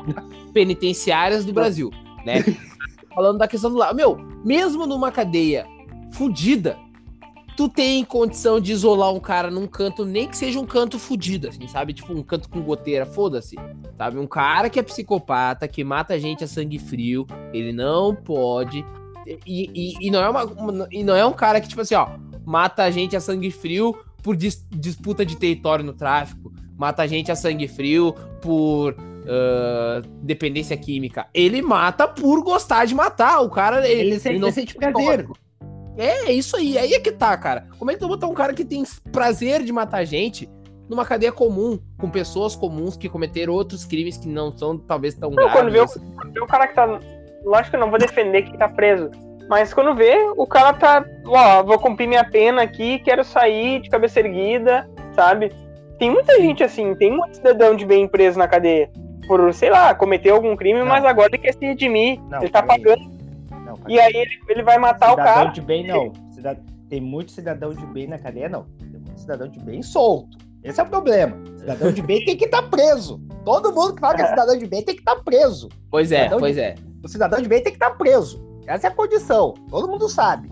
[0.54, 1.90] penitenciárias do Brasil,
[2.24, 2.44] né?
[3.12, 3.96] falando da questão do lado.
[3.96, 5.66] Meu, mesmo numa cadeia
[6.12, 6.78] fudida,
[7.56, 11.48] tu tem condição de isolar um cara num canto, nem que seja um canto fudido,
[11.48, 11.92] assim, sabe?
[11.92, 13.56] Tipo, um canto com goteira, foda-se.
[13.96, 14.18] Sabe?
[14.18, 18.84] Um cara que é psicopata, que mata gente a sangue frio, ele não pode.
[19.46, 22.08] E, e, e não, é uma, e não é um cara que, tipo assim, ó,
[22.44, 27.06] mata a gente a sangue frio por dis, disputa de território no tráfico, mata a
[27.06, 31.26] gente a sangue frio por uh, dependência química.
[31.32, 33.40] Ele mata por gostar de matar.
[33.40, 33.88] O cara.
[33.88, 35.20] Ele, ele, ele não sente prazer.
[35.20, 35.26] É,
[35.96, 36.78] é isso aí.
[36.78, 37.66] Aí é que tá, cara.
[37.78, 40.48] Como é que tu botar um cara que tem prazer de matar gente
[40.88, 45.30] numa cadeia comum, com pessoas comuns que cometeram outros crimes que não são talvez tão
[45.30, 45.54] não, graves?
[45.54, 47.00] Quando vê, o, quando vê o cara que tá.
[47.44, 49.10] Lógico que eu não vou defender que tá preso.
[49.48, 51.04] Mas quando vê, o cara tá.
[51.26, 55.52] Ó, vou cumprir minha pena aqui, quero sair de cabeça erguida, sabe?
[55.98, 58.90] Tem muita gente assim, tem muito cidadão de bem preso na cadeia
[59.26, 60.86] por, sei lá, cometer algum crime, não.
[60.86, 62.20] mas agora ele quer se redimir.
[62.28, 63.11] Não, ele tá pagando.
[63.88, 65.50] E aí ele, ele vai matar cidadão o cara.
[65.50, 66.12] de bem, não.
[66.88, 68.64] Tem muito cidadão de bem na cadeia, não.
[68.78, 70.36] Tem muito cidadão de bem solto.
[70.62, 71.36] Esse é o problema.
[71.56, 73.20] Cidadão de bem tem que estar tá preso.
[73.44, 75.68] Todo mundo que fala que é cidadão de bem tem que estar tá preso.
[75.90, 76.60] Pois é, pois de...
[76.60, 76.74] é.
[77.02, 78.42] O cidadão de bem tem que estar tá preso.
[78.66, 79.54] Essa é a condição.
[79.68, 80.48] Todo mundo sabe.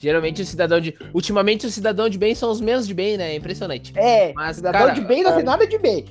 [0.00, 0.96] Geralmente o cidadão de.
[1.12, 3.32] Ultimamente o cidadão de bem são os menos de bem, né?
[3.32, 3.92] É impressionante.
[3.96, 6.06] É, mas cidadão cara, de bem não tem nada de bem.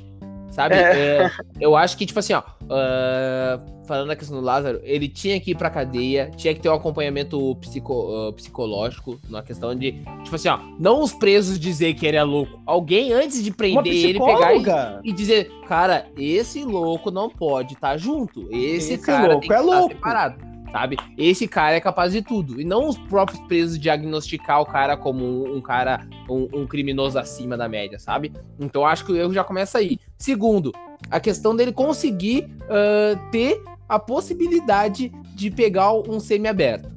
[0.52, 0.76] Sabe?
[0.76, 1.26] É.
[1.26, 2.42] É, eu acho que, tipo assim, ó.
[2.64, 6.70] Uh, falando da questão do Lázaro, ele tinha que ir pra cadeia, tinha que ter
[6.70, 11.96] um acompanhamento psico, uh, psicológico, na questão de, tipo assim, ó, não os presos dizer
[11.96, 12.62] que ele é louco.
[12.68, 17.90] Alguém, antes de prender ele, pegar e, e, dizer, cara, esse louco não pode estar
[17.90, 18.48] tá junto.
[18.52, 19.96] Esse, esse cara louco é louco.
[19.96, 20.98] separado sabe?
[21.18, 22.60] Esse cara é capaz de tudo.
[22.60, 27.18] E não os próprios presos diagnosticar o cara como um, um cara, um, um, criminoso
[27.18, 28.32] acima da média, sabe?
[28.60, 30.00] Então acho que o erro já começa aí.
[30.18, 30.72] Segundo,
[31.10, 36.90] a questão dele conseguir uh, ter a possibilidade de pegar um semi-aberto.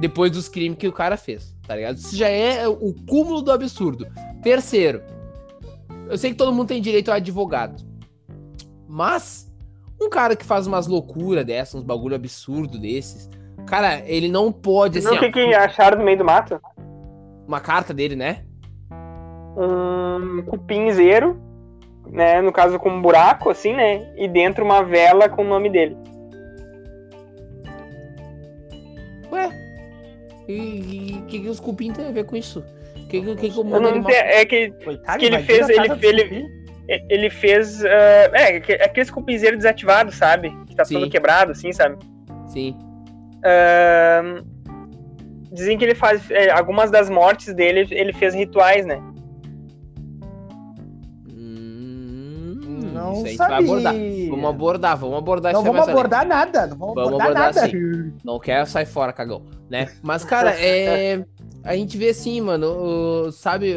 [0.00, 1.96] Depois dos crimes que o cara fez, tá ligado?
[1.96, 4.06] Isso já é o cúmulo do absurdo.
[4.42, 5.02] Terceiro,
[6.08, 7.84] eu sei que todo mundo tem direito a advogado.
[8.88, 9.49] Mas
[10.00, 13.28] um cara que faz umas loucuras dessas, uns bagulho absurdo desses,
[13.66, 14.98] cara, ele não pode.
[14.98, 16.60] Assim, o que, que acharam no meio do mato?
[17.46, 18.44] Uma carta dele, né?
[19.56, 21.38] Um cupinzeiro,
[22.06, 22.40] né?
[22.40, 24.14] No caso com um buraco, assim, né?
[24.16, 25.96] E dentro uma vela com o nome dele.
[29.30, 29.50] Ué?
[30.48, 32.64] E o que, que os cupins têm a ver com isso?
[33.08, 34.10] Que, que, que, que o mundo animal...
[34.12, 35.68] É que, Coitado, que ele fez.
[35.68, 36.59] Ele, ele,
[37.08, 37.82] ele fez.
[37.82, 40.50] Uh, é, aqueles cupinzeiros desativados, sabe?
[40.66, 40.94] Que tá Sim.
[40.94, 41.96] todo quebrado, assim, sabe?
[42.48, 42.76] Sim.
[43.38, 44.44] Uh,
[45.52, 46.28] dizem que ele faz.
[46.30, 49.00] É, algumas das mortes dele, ele fez rituais, né?
[51.32, 53.54] Hum, não sei, sabia.
[53.54, 53.94] Vai abordar.
[54.28, 57.68] Vamos abordar, vamos abordar Não vamos abordar nada, não vamos, vamos abordar, abordar nada.
[57.68, 58.12] Sim.
[58.24, 59.88] Não quer sair fora, cagão, né?
[60.02, 61.24] Mas, cara, é.
[61.62, 63.76] a gente vê assim, mano, sabe,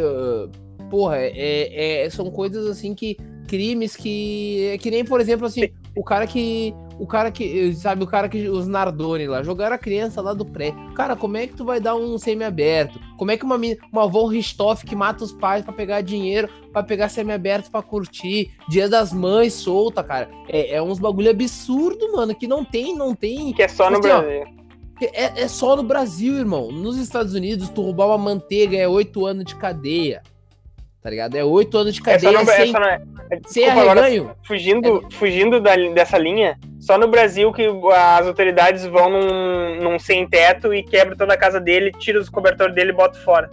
[0.93, 5.67] porra, é, é, são coisas assim que crimes que é que nem, por exemplo, assim,
[5.95, 9.79] o cara que o cara que, sabe, o cara que os Nardoni lá jogaram a
[9.79, 10.71] criança lá do pré.
[10.95, 12.99] Cara, como é que tu vai dar um semi-aberto?
[13.17, 13.59] Como é que uma
[13.91, 18.51] uma Von Ristoff que mata os pais para pegar dinheiro, para pegar semi-aberto para curtir,
[18.69, 20.29] Dia das Mães solta, cara.
[20.47, 23.51] É, é uns bagulho absurdo, mano, que não tem, não tem.
[23.53, 24.43] Que é só no assim, Brasil.
[24.47, 24.63] Ó,
[25.01, 26.71] é, é só no Brasil, irmão.
[26.71, 30.21] Nos Estados Unidos, tu roubar uma manteiga é oito anos de cadeia.
[31.03, 31.35] Tá ligado?
[31.35, 34.31] É oito anos de cadeia não, sem, é, sem arreganho.
[34.41, 35.13] Fugindo, é.
[35.13, 40.81] fugindo da, dessa linha, só no Brasil que as autoridades vão num, num sem-teto e
[40.81, 43.49] quebram toda a casa dele, tira os cobertores dele e bota fora.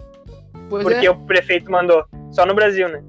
[0.69, 1.11] Pois porque é.
[1.11, 2.05] o prefeito mandou.
[2.31, 3.03] Só no Brasil, né?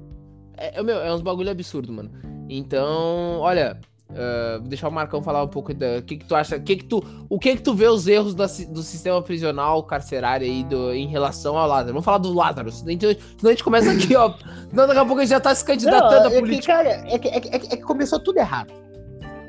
[0.57, 2.11] É, é meu, é uns bagulho absurdo, mano.
[2.49, 3.79] Então, olha,
[4.13, 7.03] Uh, deixar o Marcão falar um pouco da que, que tu acha, que que tu,
[7.27, 11.07] o que que tu vê os erros do, do sistema prisional carcerário aí do, em
[11.07, 11.93] relação ao Lázaro.
[11.93, 14.35] Vamos falar do Lázaro, senão, senão a gente começa aqui, ó.
[14.71, 16.73] Não, daqui a pouco a gente já tá se candidatando Não, a política.
[16.73, 18.71] É que, cara, é que, é, que, é que começou tudo errado.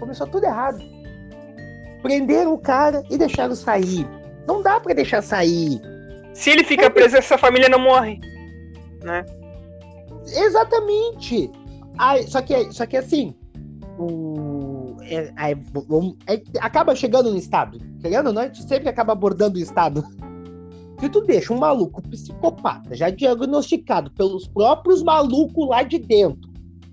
[0.00, 0.78] Começou tudo errado.
[2.00, 4.08] Prenderam o cara e deixaram sair.
[4.46, 5.80] Não dá para deixar sair.
[6.32, 8.18] Se ele fica é preso, essa família não morre,
[9.02, 9.24] né?
[10.26, 11.50] Exatamente.
[11.98, 13.34] Ai, só que, só que assim,
[13.98, 14.53] o,
[15.06, 17.78] é, é, é, acaba chegando no Estado.
[18.00, 20.04] Querendo ou não, a gente sempre acaba abordando o Estado.
[20.98, 26.50] Se tu deixa um maluco psicopata, já diagnosticado pelos próprios malucos lá de dentro,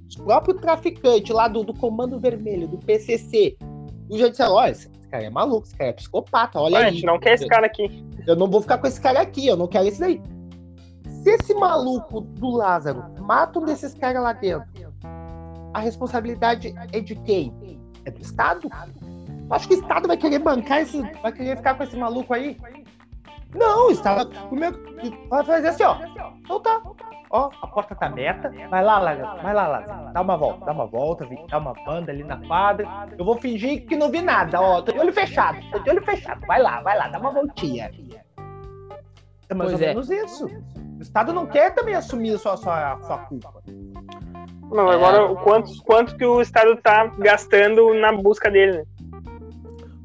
[0.09, 3.55] os próprios traficantes lá do, do Comando Vermelho, do PCC,
[4.09, 6.85] e já disseram: olha, esse cara é maluco, esse cara é psicopata, olha aí.
[6.85, 8.03] A gente não quer esse cara aqui.
[8.27, 10.21] Eu não vou ficar com esse cara aqui, eu não quero esse daí.
[11.23, 14.67] Se esse maluco do Lázaro mata um desses caras lá dentro,
[15.73, 17.53] a responsabilidade é de quem?
[18.05, 18.69] É do Estado?
[19.49, 21.01] Acho que o Estado vai querer bancar esse.
[21.21, 22.57] Vai querer ficar com esse maluco aí?
[23.53, 24.31] Não, o Estado
[25.29, 25.97] vai fazer assim, ó.
[26.39, 26.81] Então tá.
[27.29, 28.51] Ó, a porta tá aberta.
[28.69, 29.35] Vai lá, Laga.
[29.41, 30.11] Vai lá, Laga.
[30.13, 32.87] Dá uma volta, dá uma volta, dá uma banda ali na quadra.
[33.17, 34.81] Eu vou fingir que não vi nada, ó.
[34.81, 36.45] Tô de olho fechado, tô de olho fechado.
[36.45, 37.89] Vai lá, vai lá, dá uma voltinha.
[39.49, 39.89] É mais pois ou é.
[39.89, 40.45] menos isso.
[40.45, 43.53] O Estado não quer também assumir a sua, sua, sua culpa.
[44.71, 45.21] Não, agora é...
[45.21, 48.83] o quanto, quanto que o Estado tá gastando na busca dele, né?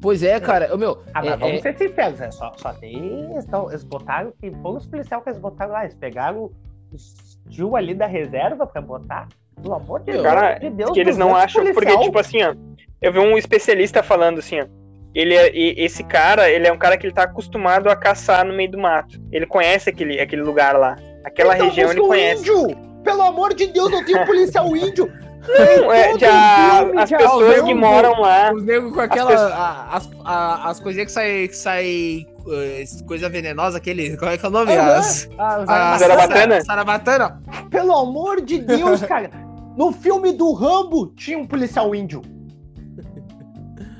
[0.01, 0.73] Pois é, cara.
[0.75, 1.01] O meu.
[1.13, 1.61] Ah, mas é, vamos é...
[1.61, 2.31] ser sinceros, né?
[2.31, 3.29] Só, só tem.
[3.35, 4.31] Então, eles botaram.
[4.39, 5.83] Que foram os policiais que eles botaram lá.
[5.83, 6.51] Eles pegaram
[6.91, 9.27] os tio ali da reserva pra botar.
[9.61, 10.91] Pelo amor de, cara, de Deus.
[10.91, 11.63] Que eles não acham.
[11.63, 11.73] Policial.
[11.73, 12.53] Porque, tipo assim, ó.
[13.01, 14.67] Eu vi um especialista falando assim, ó.
[15.15, 18.53] Ele é, esse cara, ele é um cara que ele tá acostumado a caçar no
[18.53, 19.19] meio do mato.
[19.31, 20.95] Ele conhece aquele, aquele lugar lá.
[21.23, 22.41] Aquela então, região ele conhece.
[22.41, 22.86] Índio!
[23.07, 25.09] Pelo amor de Deus, não tem um policial índio.
[25.47, 28.51] Não, é, já, as já, pessoas que moram lá.
[28.53, 29.33] Os negros com aquela.
[29.33, 31.47] As, as, as, as coisinhas que saem.
[31.47, 34.17] Que sai, uh, coisa venenosa, aquele.
[34.17, 34.73] Qual é que é o nome?
[34.73, 34.81] Uhum.
[34.81, 36.61] As, ah, a, Sarabatana?
[36.65, 37.41] Sarabatana.
[37.69, 39.31] Pelo amor de Deus, cara.
[39.77, 42.21] No filme do Rambo tinha um policial índio.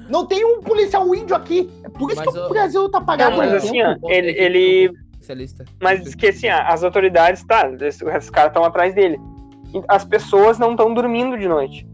[0.10, 1.70] Não tem um policial índio aqui.
[1.82, 3.32] É por isso mas que o Brasil tá pagando.
[3.32, 5.66] Não, mas assim, ó, ele, ele especialista.
[5.82, 9.20] Mas diz que assim, as autoridades, tá, os caras estão atrás dele.
[9.88, 11.86] As pessoas não estão dormindo de noite.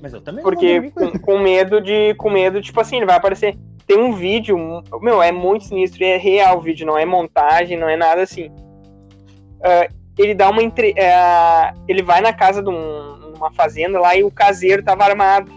[0.00, 2.14] Mas eu também Porque com, com, medo de.
[2.14, 3.56] Com medo, tipo assim, ele vai aparecer.
[3.86, 4.56] Tem um vídeo,
[5.00, 8.48] meu, é muito sinistro, é real o vídeo, não é montagem, não é nada assim.
[8.48, 14.14] Uh, ele dá uma entre, uh, ele vai na casa de um, uma fazenda lá
[14.14, 15.50] e o caseiro tava armado.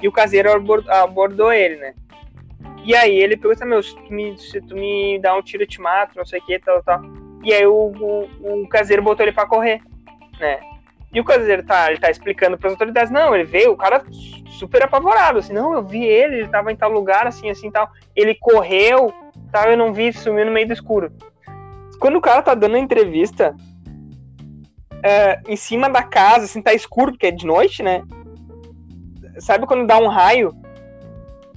[0.00, 0.50] E o caseiro
[0.88, 1.94] abordou ele, né?
[2.84, 5.68] E aí ele pergunta, meu, se tu me, se tu me dá um tiro, eu
[5.68, 7.00] te mato, não sei o que, tal, tal.
[7.44, 9.80] E aí o, o, o, caseiro botou ele pra correr,
[10.40, 10.60] né?
[11.12, 14.02] E o caseiro tá, ele tá explicando pras autoridades, não, ele veio, o cara
[14.50, 17.88] super apavorado, assim, não, eu vi ele, ele tava em tal lugar, assim, assim, tal.
[18.16, 19.12] Ele correu,
[19.50, 21.12] tal, eu não vi, sumiu no meio do escuro.
[22.00, 23.54] Quando o cara tá dando a entrevista,
[25.04, 28.02] é, em cima da casa, assim, tá escuro, porque é de noite, né?
[29.38, 30.54] Sabe quando dá um raio?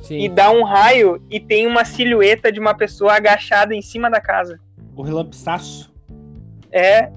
[0.05, 0.19] Sim.
[0.19, 4.21] e dá um raio e tem uma silhueta de uma pessoa agachada em cima da
[4.21, 4.59] casa.
[4.95, 5.91] O relampiçaço.
[6.71, 7.09] É.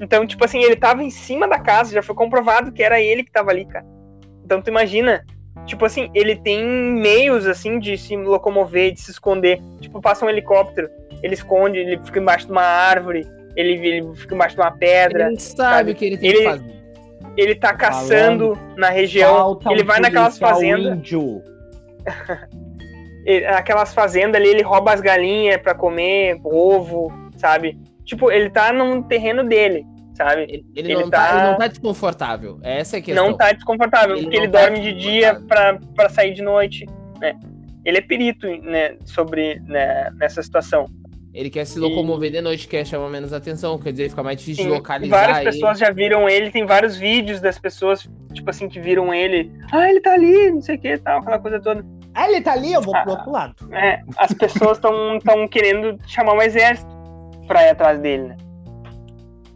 [0.00, 3.22] Então, tipo assim, ele tava em cima da casa, já foi comprovado que era ele
[3.22, 3.86] que tava ali, cara.
[4.44, 5.24] Então tu imagina,
[5.64, 9.60] tipo assim, ele tem meios assim de se locomover, de se esconder.
[9.80, 10.90] Tipo, passa um helicóptero,
[11.22, 15.28] ele esconde, ele fica embaixo de uma árvore, ele, ele fica embaixo de uma pedra.
[15.28, 16.74] Ele sabe o que ele tem ele, que fazer.
[17.36, 20.98] Ele tá caçando Falando, na região, ele vai naquelas fazendas.
[20.98, 21.53] Índio
[23.56, 27.78] aquelas fazendas ali, ele rouba as galinhas para comer, ovo, sabe?
[28.04, 30.42] Tipo, ele tá num terreno dele, sabe?
[30.42, 31.26] Ele, ele, ele não, tá...
[31.26, 31.38] tá...
[31.38, 32.58] ele não tá desconfortável.
[32.62, 33.28] Essa é a questão.
[33.28, 36.86] Não tá desconfortável, ele porque ele tá dorme de dia para sair de noite,
[37.20, 37.38] né?
[37.84, 40.86] Ele é perito, né, sobre né, nessa situação.
[41.34, 44.62] Ele quer se locomover de noite, quer chamar menos atenção, quer dizer, fica mais difícil
[44.62, 45.18] Sim, de localizar.
[45.18, 45.50] Várias ele.
[45.50, 49.50] pessoas já viram ele, tem vários vídeos das pessoas, tipo assim, que viram ele.
[49.72, 51.84] Ah, ele tá ali, não sei o que, tal, aquela coisa toda.
[52.14, 53.74] Ah, ele tá ali, eu vou ah, pro outro lado.
[53.74, 56.88] É, as pessoas estão querendo chamar um exército
[57.48, 58.36] pra ir atrás dele, né?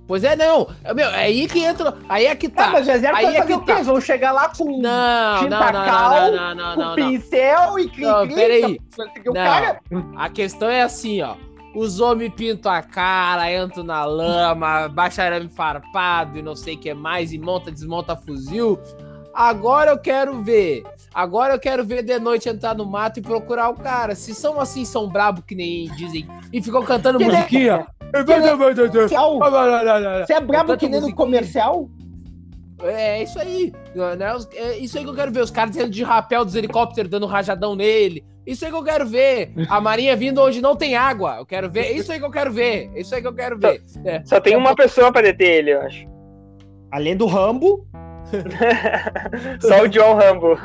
[0.08, 0.66] Pois é, não.
[0.96, 1.94] Meu, é aí que entra.
[2.08, 2.64] Aí é que tá.
[2.64, 3.74] Ah, mas o exército aí é que tá.
[3.74, 7.88] Eles vão chegar lá com não, não, não, não, não, não, não, com pincel e
[7.90, 8.80] cri Não, peraí.
[9.26, 9.34] Não.
[9.34, 9.80] Cara...
[10.16, 11.36] A questão é assim, ó.
[11.74, 16.78] Os homens pintam a cara, entram na lama, baixa arame farpado e não sei o
[16.78, 18.78] que mais, e monta, desmonta fuzil.
[19.34, 20.82] Agora eu quero ver.
[21.14, 24.14] Agora eu quero ver de noite entrar no mato e procurar o cara.
[24.14, 26.26] Se são assim, são brabo que nem dizem.
[26.52, 27.86] E ficam cantando musiquinha.
[30.26, 31.88] Você é brabo que nem no comercial?
[32.82, 33.72] É, é isso aí.
[33.94, 34.26] Né?
[34.54, 35.40] É isso aí que eu quero ver.
[35.40, 38.24] Os caras dentro de rapel dos helicópteros dando rajadão nele.
[38.46, 39.52] Isso aí que eu quero ver.
[39.68, 41.36] A marinha vindo onde não tem água.
[41.38, 41.94] Eu quero ver.
[41.94, 42.90] Isso aí que eu quero ver.
[42.94, 43.82] Isso aí que eu quero ver.
[43.84, 44.22] Só, é.
[44.24, 46.06] só tem uma pessoa pra deter ele, eu acho.
[46.90, 47.86] Além do Rambo.
[49.60, 50.56] só o John Rambo.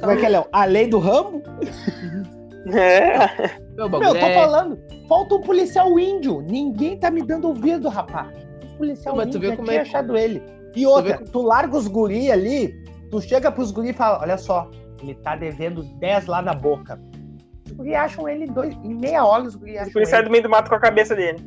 [0.00, 0.46] Como é que é, Léo?
[0.52, 1.42] Além do Rambo?
[2.72, 3.58] É.
[3.76, 4.34] Meu, Meu eu tô é...
[4.34, 4.78] falando.
[5.08, 6.42] Falta um policial índio.
[6.42, 8.43] Ninguém tá me dando ouvido, rapaz.
[8.76, 9.78] Policial Mas índio tu vê como é...
[9.78, 10.42] achado ele.
[10.74, 12.74] E outra, tu, tu larga os guri ali,
[13.10, 14.68] tu chega pros guri e fala, olha só,
[15.00, 17.00] ele tá devendo 10 lá na boca.
[17.66, 20.42] Os guri acham ele dois, em meia hora os guri acham Os policiais do meio
[20.42, 21.38] do mato com a cabeça dele.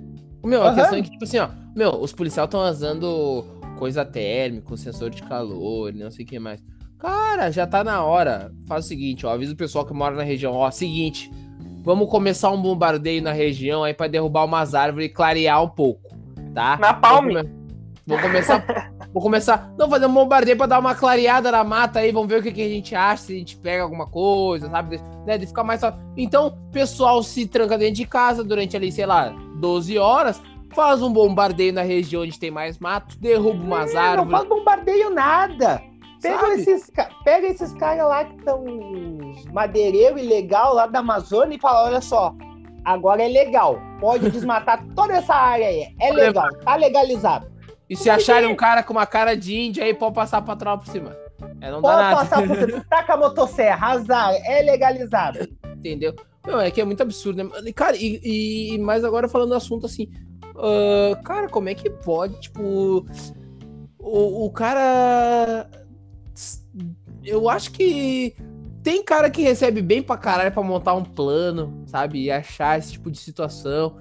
[0.44, 0.76] Meu, a uhum.
[0.76, 3.46] questão é que, tipo assim, ó, meu, os policiais estão usando
[3.78, 6.64] coisa térmica, sensor de calor, não sei o que mais.
[6.98, 8.52] Cara, já tá na hora.
[8.66, 11.30] Faz o seguinte, ó, avisa o pessoal que mora na região, ó, seguinte,
[11.84, 16.17] vamos começar um bombardeio na região aí para derrubar umas árvores e clarear um pouco,
[16.58, 16.76] tá?
[16.78, 17.36] Na palme.
[18.08, 18.66] Vou começar.
[19.14, 19.72] vou começar.
[19.78, 22.12] Não, fazer um bombardeio pra dar uma clareada na mata aí.
[22.12, 25.00] Vamos ver o que, que a gente acha, se a gente pega alguma coisa, sabe?
[25.28, 25.82] Né, de ficar mais.
[26.16, 30.42] Então, pessoal se tranca dentro de casa durante ali, sei lá, 12 horas.
[30.74, 34.32] Faz um bombardeio na região onde tem mais mato, derruba umas é, árvores.
[34.32, 35.82] Não faz bombardeio nada.
[36.22, 36.92] Pega esses,
[37.24, 38.66] pega esses caras lá que estão
[39.54, 42.34] madeireiro ilegal lá da Amazônia e fala: olha só,
[42.88, 43.80] agora é legal.
[44.00, 45.94] Pode desmatar toda essa área aí.
[46.00, 47.52] É legal, tá legalizado.
[47.90, 50.86] E se acharem um cara com uma cara de índia aí, pode passar pra tropa
[50.86, 51.16] por cima.
[51.62, 52.16] É, não pode dá nada.
[52.16, 52.86] passar por cima.
[52.90, 55.40] Taca a motosserra, azar, é legalizado.
[55.76, 56.14] Entendeu?
[56.46, 57.50] Não, é que é muito absurdo, né?
[57.74, 60.10] Cara, e, e mais agora falando do assunto assim.
[60.56, 63.06] Uh, cara, como é que pode, tipo.
[64.00, 65.70] O, o cara.
[67.24, 68.36] Eu acho que
[68.88, 72.24] tem cara que recebe bem pra caralho pra montar um plano, sabe?
[72.24, 73.98] E achar esse tipo de situação.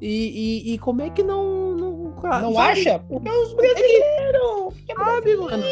[0.00, 1.74] E, e, e como é que não.
[1.74, 3.00] Não, não acha?
[3.08, 4.74] Porque é os brasileiros!
[4.88, 5.64] É sabe, mano?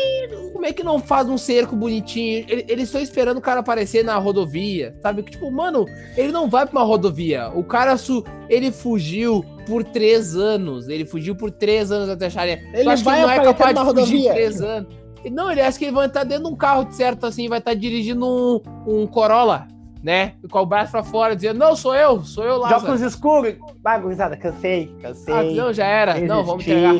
[0.53, 2.47] Como é que não faz um cerco bonitinho?
[2.49, 5.23] Eles estão esperando o cara aparecer na rodovia, sabe?
[5.23, 5.85] Tipo, mano,
[6.17, 7.51] ele não vai pra uma rodovia.
[7.55, 10.89] O cara, su ele fugiu por três anos.
[10.89, 12.55] Ele fugiu por três anos até acharem.
[12.75, 14.17] Ele vai ele não é capaz de rodovia.
[14.17, 14.93] fugir três anos.
[15.31, 17.75] Não, ele acha que ele vai estar dentro de um carro, certo, assim, vai estar
[17.75, 19.67] dirigindo um, um Corolla,
[20.03, 20.35] né?
[20.51, 22.77] Com o braço pra fora, dizendo, não, sou eu, sou eu lá.
[22.77, 23.57] Óculos escuros.
[23.83, 25.35] Vai, gurizada, cansei, cansei.
[25.35, 26.21] Ah, não, já era.
[26.21, 26.95] Não, vamos pegar.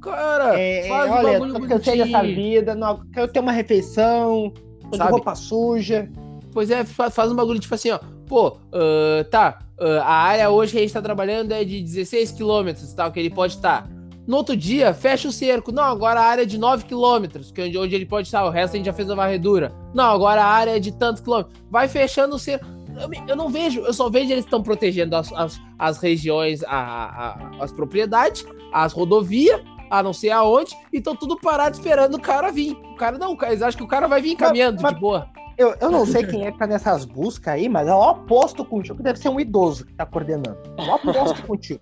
[0.00, 4.52] Cara, é, faz olha, um bagulho cansei dessa vida, não, quero ter uma refeição,
[4.90, 6.08] tô de roupa suja.
[6.52, 7.98] Pois é, faz um bagulho tipo assim, ó.
[8.26, 12.32] Pô, uh, tá, uh, a área hoje que a gente tá trabalhando é de 16
[12.32, 13.82] quilômetros, tal, que ele pode estar.
[13.82, 13.95] Tá.
[14.26, 15.70] No outro dia, fecha o cerco.
[15.70, 18.44] Não, agora a área é de 9 quilômetros, que é onde, ele pode estar.
[18.44, 19.72] O resto a gente já fez a varredura.
[19.94, 21.54] Não, agora a área é de tantos quilômetros.
[21.70, 22.66] Vai fechando o cerco.
[22.98, 26.70] Eu, eu não vejo, eu só vejo eles estão protegendo as, as, as regiões, a,
[26.70, 29.60] a, as propriedades, as rodovias,
[29.90, 32.72] a não sei aonde, e estão tudo parado esperando o cara vir.
[32.72, 35.28] O cara não, eles acham que o cara vai vir caminhando mas, de boa.
[35.58, 38.96] Eu, eu não sei quem é que tá nessas buscas aí, mas eu aposto contigo
[38.96, 40.58] que deve ser um idoso que tá coordenando.
[40.78, 41.80] Eu aposto contigo.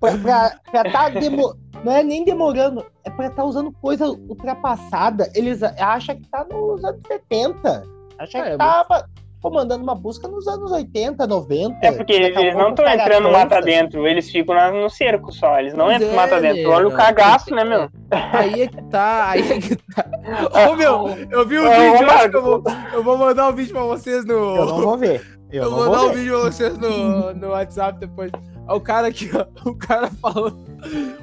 [0.00, 1.54] Pra, pra, pra tá demo...
[1.84, 5.30] Não é nem demorando, é pra estar tá usando coisa ultrapassada.
[5.34, 7.84] Eles acham que tá nos anos 70.
[8.18, 9.04] Acham é, que tava mas...
[9.40, 11.78] comandando uma busca nos anos 80, 90.
[11.80, 15.58] É porque eles não estão entrando mata dentro, eles ficam lá no cerco só.
[15.58, 16.70] Eles não entram é, mata dentro.
[16.70, 17.88] Olha o cagaço, né, meu?
[18.10, 20.04] Aí é que tá, aí é que tá.
[20.70, 23.72] Ô, meu, eu vi o um vídeo, eu, eu, vou, eu vou mandar um vídeo
[23.72, 24.34] pra vocês no.
[24.34, 25.39] Eu não vou ver.
[25.52, 28.30] Eu, eu vou mandar um vídeo pra vocês no, no WhatsApp depois.
[28.68, 30.56] O cara aqui, ó, o cara falou.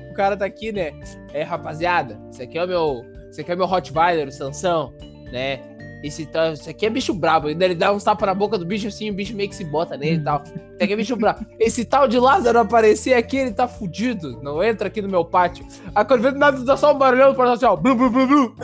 [0.09, 0.91] O cara tá aqui, né?
[1.33, 3.05] É, rapaziada, esse aqui é o meu.
[3.29, 4.93] Esse aqui é o meu Rottweiler, o Sansão,
[5.31, 5.59] né?
[6.03, 7.49] Esse, tá, esse aqui é bicho brabo.
[7.49, 9.97] Ele dá uns tapas na boca do bicho assim, o bicho meio que se bota
[9.97, 10.43] nele e tal.
[10.77, 11.45] Tem que bicho bravo.
[11.59, 14.39] Esse tal de Lázaro aparecer aqui, ele tá fudido.
[14.43, 15.65] Não entra aqui no meu pátio.
[15.95, 17.75] Aí quando vê nada, dá só um barulhão do assim, ó.
[17.75, 18.55] Blu, blu, blu, blu.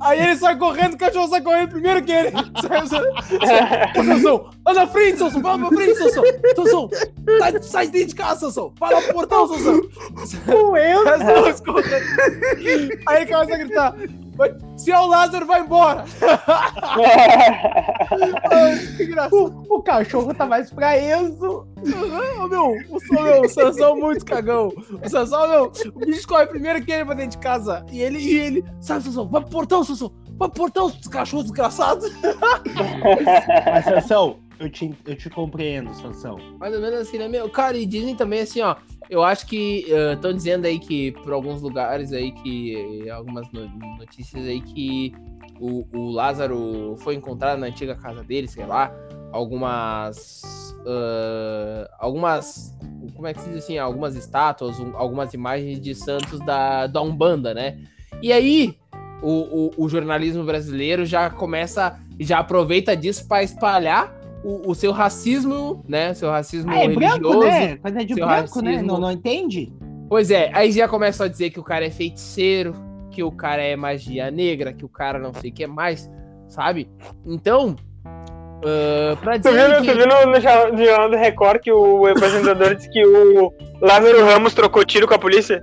[0.00, 2.32] Aí ele sai correndo, o cachorro sai correndo primeiro que ele.
[3.94, 5.42] Sansão, anda na frente, Sansão.
[5.42, 6.24] Fala pra frente, Sansão.
[6.56, 6.90] Sansão,
[7.38, 8.72] sai, sai dentro de casa, Sansão.
[8.78, 9.80] Fala pro portão, Sansão.
[10.46, 11.04] Com eu?
[13.06, 13.94] Aí ele começa a gritar.
[14.76, 16.04] Se é o Lázaro, vai embora!
[18.96, 19.66] que engraçado.
[19.68, 21.57] O, o, cachorro tá mais pra Enzo.
[21.76, 24.72] Uhum, meu, o, meu, o Sansão é muito cagão.
[25.04, 27.84] O Sansão, meu, o bicho corre primeiro que ele pra dentro de casa.
[27.90, 30.12] E ele, e ele, sabe, Sansão, vai pro portão, Sansão.
[30.38, 32.04] Vai pro portão, cachorro desgraçado.
[33.66, 36.38] Mas, Sansão, eu te, eu te compreendo, Sansão.
[36.58, 37.48] Mais ou menos assim, né, meu?
[37.48, 38.76] Cara, e dizem também assim, ó.
[39.08, 43.46] Eu acho que estão uh, dizendo aí que por alguns lugares aí que algumas
[43.98, 45.14] notícias aí que
[45.58, 48.92] o, o Lázaro foi encontrado na antiga casa dele, sei lá,
[49.38, 52.76] algumas uh, algumas
[53.14, 57.00] como é que se diz assim, algumas estátuas, um, algumas imagens de santos da, da
[57.00, 57.78] Umbanda, né?
[58.22, 58.76] E aí
[59.22, 64.92] o, o, o jornalismo brasileiro já começa, já aproveita disso para espalhar o, o, seu
[64.92, 66.14] racismo, né?
[66.14, 67.18] Seu racismo ah, é religioso.
[67.20, 67.76] Branco, né?
[67.76, 68.62] Coisa de branco, racismo...
[68.62, 68.82] né?
[68.82, 69.72] Não, não entende?
[70.08, 72.74] Pois é, aí já começa a dizer que o cara é feiticeiro,
[73.10, 76.08] que o cara é magia negra, que o cara não sei o que mais,
[76.48, 76.88] sabe?
[77.26, 77.74] Então,
[78.58, 79.50] uh, pra dizer.
[79.50, 79.88] Tu viu, que...
[79.88, 84.54] tu viu no, no Jornal do Record que o apresentador disse que o Lázaro Ramos
[84.54, 85.62] trocou tiro com a polícia?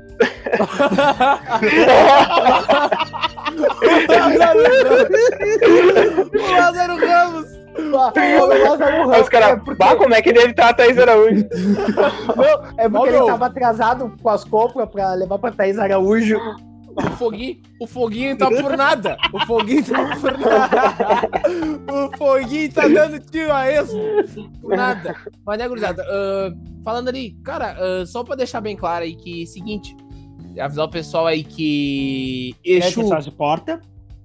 [6.34, 7.56] o Lázaro Ramos
[9.22, 9.96] os caras, é porque...
[9.96, 11.46] como é que deve estar a Thaís Araújo?
[12.36, 16.40] Não, é porque ele tava atrasado com as compras pra levar pra Thaís Araújo.
[16.96, 19.18] O foguinho, o foguinho tá por nada.
[19.34, 21.30] O foguinho tá por nada.
[21.92, 23.98] O foguinho tá dando tiro a isso.
[24.62, 25.16] Por nada.
[25.46, 29.46] Mas né, gurizada, uh, falando ali, cara, uh, só pra deixar bem claro aí que,
[29.46, 29.96] seguinte,
[30.60, 33.14] avisar o pessoal aí que Exu...
[33.14, 33.82] É porta.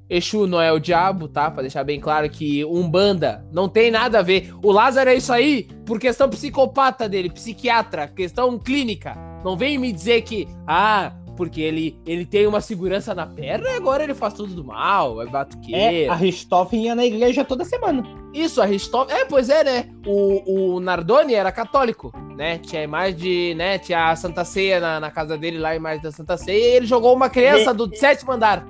[0.09, 1.51] Exu não é o diabo, tá?
[1.51, 4.53] Pra deixar bem claro que Umbanda não tem nada a ver.
[4.63, 9.17] O Lázaro é isso aí por questão psicopata dele, psiquiatra, questão clínica.
[9.45, 13.75] Não vem me dizer que, ah, porque ele, ele tem uma segurança na perna e
[13.75, 16.05] agora ele faz tudo do mal, é batuqueiro.
[16.05, 18.05] É, a Richthofen ia na igreja toda semana.
[18.35, 19.17] Isso, a Richthofen...
[19.17, 19.89] É, pois é, né?
[20.07, 22.59] O, o Nardoni era católico, né?
[22.59, 23.55] Tinha a imagem de...
[23.55, 23.79] né?
[23.79, 26.77] Tinha a Santa Ceia na, na casa dele lá, a imagem da Santa Ceia, e
[26.77, 27.75] ele jogou uma criança e...
[27.75, 28.63] do sétimo andar.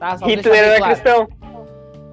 [0.00, 0.16] Tá?
[0.16, 0.92] Hitler era claro.
[0.94, 1.28] cristão.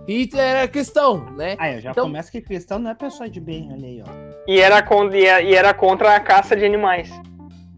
[0.07, 1.55] Hitler era cristão, né?
[1.57, 2.03] Ah, já então...
[2.03, 4.25] começa que cristão não é pessoa de bem, olha aí, ó.
[4.47, 7.09] E era, con e era contra a caça de animais.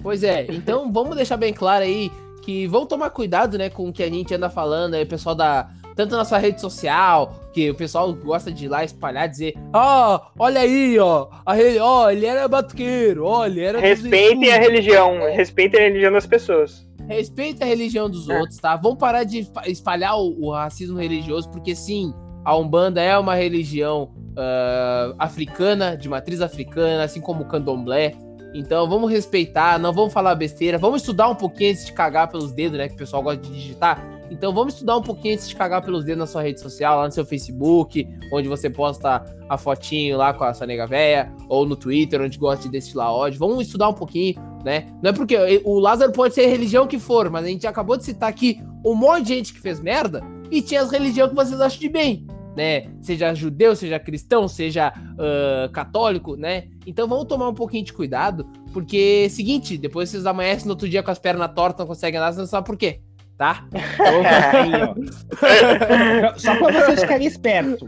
[0.01, 2.11] Pois é, então vamos deixar bem claro aí
[2.43, 5.35] que vamos tomar cuidado, né, com o que a gente anda falando aí, o pessoal
[5.35, 9.55] da tanto na sua rede social, que o pessoal gosta de ir lá espalhar, dizer,
[9.73, 13.79] ó, oh, olha aí, ó, a ó, oh, ele era batuqueiro, ó, oh, ele era
[13.79, 16.87] Respeitem a religião, respeitem a religião das pessoas.
[17.07, 18.39] Respeita a religião dos é.
[18.39, 18.75] outros, tá?
[18.75, 22.13] Vamos parar de espalhar o, o, racismo religioso, porque sim,
[22.45, 28.13] a Umbanda é uma religião uh, africana, de matriz africana, assim como o candomblé.
[28.58, 32.51] Então vamos respeitar, não vamos falar besteira, vamos estudar um pouquinho antes de cagar pelos
[32.51, 32.88] dedos, né?
[32.88, 34.03] Que o pessoal gosta de digitar.
[34.32, 37.05] Então vamos estudar um pouquinho antes de cagar pelos dedos na sua rede social, lá
[37.05, 41.68] no seu Facebook, onde você posta a fotinho lá com a sua nega véia, ou
[41.68, 43.38] no Twitter, onde gosta de destilar ódio.
[43.38, 44.36] Vamos estudar um pouquinho,
[44.66, 44.88] né?
[45.03, 47.95] Não é porque o Lázaro pode ser a religião que for, mas a gente acabou
[47.95, 51.36] de citar aqui um monte de gente que fez merda e tinha as religiões que
[51.36, 52.26] vocês acham de bem,
[52.58, 52.89] né?
[52.99, 56.68] Seja judeu, seja cristão, seja uh, católico, né?
[56.88, 61.03] Então vamos tomar um pouquinho de cuidado, porque seguinte, depois vocês amanhecem no outro dia
[61.03, 62.99] com as pernas tortas, não conseguem andar, você não sabe por quê
[63.38, 63.64] tá?
[66.38, 67.88] Só pra vocês ficarem espertos.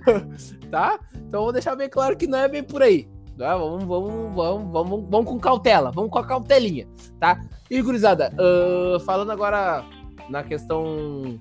[0.70, 1.00] Tá?
[1.16, 3.10] Então vou deixar bem claro que não é bem por aí.
[3.36, 3.58] Tá?
[3.58, 6.88] Vamos, vamos, vamos, vamos, vamos com cautela, vamos com a cautelinha,
[7.20, 7.42] tá?
[7.72, 9.84] E, gurizada, uh, falando agora
[10.30, 11.40] na questão.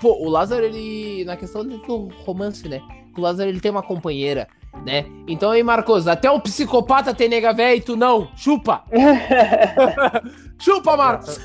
[0.00, 1.24] Pô, o Lázaro, ele.
[1.24, 2.80] Na questão do romance, né?
[3.16, 4.46] O Lázaro ele tem uma companheira
[4.84, 5.06] né?
[5.26, 8.28] Então aí, Marcos, até o psicopata tem nega véia e tu não.
[8.36, 8.82] Chupa!
[10.58, 11.38] Chupa, Marcos!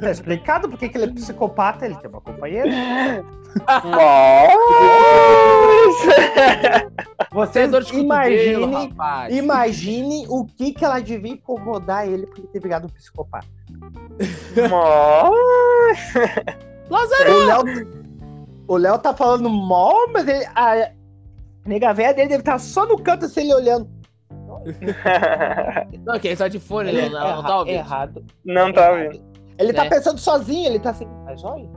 [0.00, 3.24] Tá explicado por que ele é psicopata, ele tem uma companheira.
[7.32, 8.92] Vocês imaginem,
[9.30, 13.46] imagine o que, que ela devia incomodar ele por ele ter virado um psicopata.
[16.90, 18.04] Lázaro!
[18.66, 20.90] O Léo tá falando mó, mas ele, a,
[21.66, 23.88] nega velha dele deve estar só no canto assim, ele olhando.
[26.04, 27.74] não, que ele só de fone, ele não, não, não tá ouvindo.
[27.74, 28.24] Errado.
[28.44, 29.22] Não tá ouvindo.
[29.58, 29.88] Ele tá é.
[29.88, 31.68] tá pensando sozinho, ele tá assim, mas olha.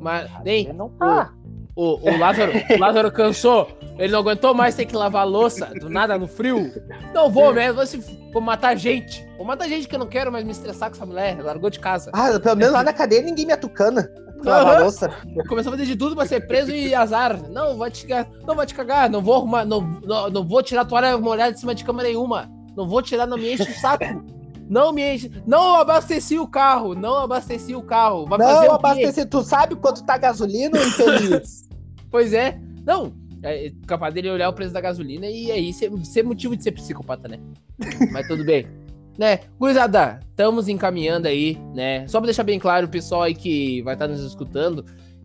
[0.00, 0.72] Mas, nem.
[0.72, 1.32] Não tá.
[1.76, 3.68] o, o, Lázaro, o Lázaro cansou.
[3.98, 6.72] Ele não aguentou mais ter que lavar louça do nada no frio.
[7.12, 7.98] Não vou mesmo, vou, se,
[8.32, 9.26] vou matar gente.
[9.36, 11.40] Vou matar gente que eu não quero mais me estressar com essa mulher.
[11.42, 12.10] Largou de casa.
[12.14, 14.10] Ah, pelo menos lá na cadeia ninguém me atucana.
[14.44, 14.82] Lavar uhum.
[14.82, 15.10] louça.
[15.48, 17.48] Começou a fazer de tudo pra ser preso e azar.
[17.50, 18.30] Não, vai te cagar.
[18.46, 19.10] Não vai te cagar.
[19.10, 19.64] Não vou arrumar.
[19.64, 22.50] Não, não, não vou tirar a toalha molhada de cima de cama nenhuma.
[22.76, 24.04] Não vou tirar, não me enche o saco.
[24.68, 25.30] Não me enche.
[25.46, 26.94] Não abasteci o carro.
[26.94, 28.26] Não abasteci o carro.
[28.26, 29.26] Vai não abasteci.
[29.26, 31.68] Tu sabe quanto tá gasolina, infeliz?
[32.10, 32.58] pois é.
[32.84, 33.12] Não.
[33.42, 36.62] É, é capaz dele olhar o preço da gasolina e aí ser, ser motivo de
[36.62, 37.38] ser psicopata, né?
[38.12, 38.66] Mas tudo bem.
[39.18, 42.06] Né, gurizada, estamos encaminhando aí, né?
[42.08, 44.84] Só pra deixar bem claro, o pessoal aí que vai estar tá nos escutando,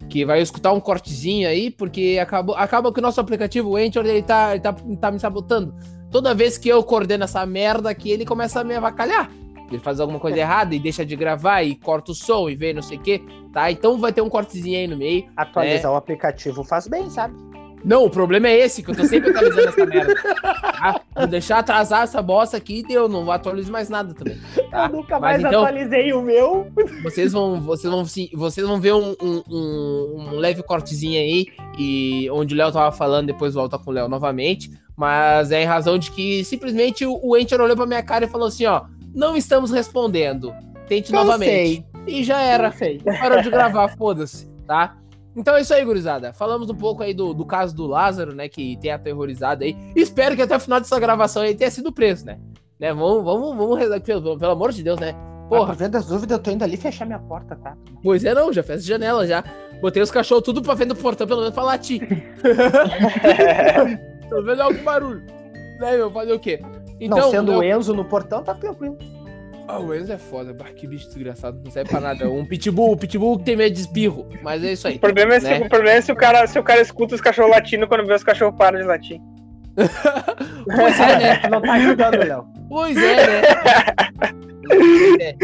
[0.10, 4.06] que vai escutar um cortezinho aí, porque acabou, acaba que o nosso aplicativo, o Anchor,
[4.06, 5.74] ele tá, ele tá, tá me sabotando.
[6.12, 9.30] Toda vez que eu coordeno essa merda aqui, ele começa a me avacalhar.
[9.70, 12.72] Ele faz alguma coisa errada e deixa de gravar e corta o som e vê
[12.72, 13.22] não sei o que,
[13.52, 13.70] tá?
[13.70, 15.26] Então vai ter um cortezinho aí no meio.
[15.36, 15.96] Atualizar né?
[15.96, 17.36] o aplicativo faz bem, sabe?
[17.88, 20.14] Não, o problema é esse, que eu tô sempre atualizando essa merda.
[20.22, 21.02] Tá?
[21.16, 24.38] Vou deixar atrasar essa bosta aqui e deu, não atualizo mais nada também.
[24.70, 24.88] Tá?
[24.88, 26.68] Eu nunca mais Mas, então, atualizei o meu.
[27.02, 31.46] Vocês vão, vocês vão, vocês vão ver um, um, um, leve cortezinho aí,
[31.80, 34.70] e onde o Léo tava falando, depois volta com o Léo novamente.
[34.98, 38.28] Mas é em razão de que simplesmente o, o Enter olhou pra minha cara e
[38.28, 38.84] falou assim: ó,
[39.16, 40.54] não estamos respondendo.
[40.90, 41.86] Tente eu novamente.
[42.06, 42.74] E já era.
[43.20, 44.98] Parou de gravar, foda-se, tá?
[45.38, 46.34] Então é isso aí, gurizada.
[46.34, 48.50] Falamos um pouco aí do, do caso do Lázaro, né?
[48.50, 49.78] Que tem aterrorizado aí.
[49.96, 52.40] Espero que até o final dessa gravação aí tenha sido preso, né?
[52.80, 52.92] né?
[52.92, 55.16] Vamos, vamos, vamos rezar, pelo, pelo amor de Deus, né?
[55.48, 55.76] Porra.
[55.76, 57.78] Por das dúvidas, eu tô indo ali fechar minha porta, tá?
[58.04, 59.44] Pois é, não, já fez janela já.
[59.80, 62.02] Botei os cachorros tudo pra frente do portão, pelo menos pra latir.
[64.28, 65.22] Tô vendo algum barulho.
[65.80, 66.12] Né, meu?
[66.12, 66.60] Fazer o quê?
[67.00, 68.98] Então, não, sendo o Enzo no portão, tá tranquilo.
[69.68, 72.30] Ah, o Enzo é foda, que bicho desgraçado, não serve pra nada.
[72.30, 74.96] Um pitbull, um pitbull que tem medo de espirro, mas é isso aí.
[74.96, 75.58] O problema é, né?
[75.58, 78.06] se, o problema é se, o cara, se o cara escuta os cachorros latindo quando
[78.06, 79.20] vê os cachorros param de latir.
[79.76, 81.50] pois é, né?
[81.50, 82.48] Não tá ajudando, Léo.
[82.70, 83.42] Pois é, né?
[85.22, 85.36] é.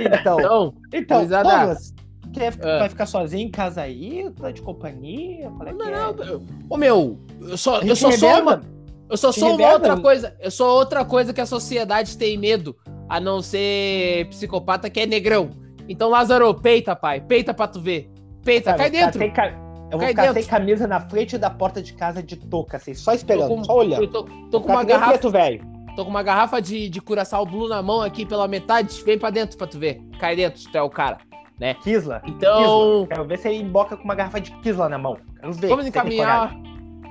[0.00, 1.94] Então, então, então Douglas,
[2.32, 2.78] quer, ah.
[2.80, 4.30] vai ficar sozinho em casa aí?
[4.40, 5.46] Tá de companhia?
[5.46, 5.90] É não, é?
[5.90, 8.62] não, ô meu, eu só, eu só sou uma.
[9.10, 10.36] Eu só sou uma outra coisa.
[10.40, 12.76] Eu sou outra coisa que a sociedade tem medo,
[13.08, 15.50] a não ser psicopata, que é negrão.
[15.88, 17.20] Então, Lázaro, peita, pai.
[17.20, 18.10] Peita pra tu ver.
[18.44, 19.18] Peita, cai dentro.
[19.32, 19.46] Ca...
[19.90, 20.42] Eu vou cai ficar dentro.
[20.42, 23.76] sem camisa na frente da porta de casa de touca, assim, só esperando, com, só
[23.76, 24.06] olhando.
[24.08, 25.12] tô, tô com uma garrafa.
[25.12, 25.64] Preto, velho.
[25.96, 29.02] Tô com uma garrafa de, de curaçao blue na mão aqui pela metade.
[29.02, 30.00] Vem pra dentro pra tu ver.
[30.20, 31.18] Cai dentro, tu é o cara.
[31.58, 31.74] Né?
[31.74, 32.22] Kisla.
[32.26, 32.62] Então.
[32.62, 33.06] Kisla.
[33.08, 35.16] Quero ver se ele emboca com uma garrafa de Kisla na mão.
[35.40, 35.68] Quero ver.
[35.68, 36.54] Vamos encaminhar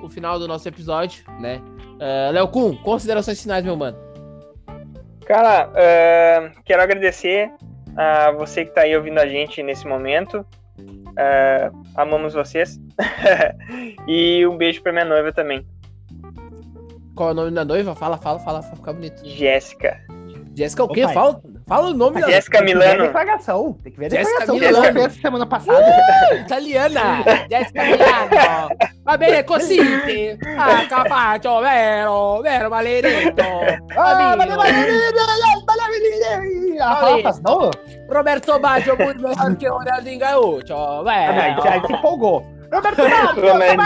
[0.02, 1.60] o final do nosso episódio, né?
[1.98, 3.96] Uh, Léo Kuhn, considerações finais, meu mano.
[5.26, 7.50] Cara, uh, quero agradecer
[7.96, 10.46] a você que está aí ouvindo a gente nesse momento.
[10.78, 12.80] Uh, amamos vocês.
[14.06, 15.66] e um beijo para minha noiva também.
[17.16, 17.96] Qual é o nome da noiva?
[17.96, 19.20] Fala, fala, fala, pra ficar bonito.
[19.24, 20.00] Jéssica.
[20.54, 21.06] Jéssica o quê?
[21.08, 22.88] Fala, fala o nome da Jéssica Milano.
[22.90, 23.38] Tem que ver a
[23.82, 24.58] Tem que ver a declaração.
[24.58, 25.10] Jéssica Milano.
[25.10, 26.34] semana passada.
[26.40, 27.24] Italiana.
[27.50, 28.68] Jéssica Milano.
[29.04, 29.78] Va bene così.
[30.58, 33.42] Ah, capace, vero, vero, maledetto.
[33.96, 35.20] Ah, maledetto.
[38.08, 41.02] Roberto Baggio, pure campione al Gaucho.
[41.04, 41.62] Vero.
[41.62, 42.44] Já se empolgou.
[42.70, 43.78] Roberto Baggio,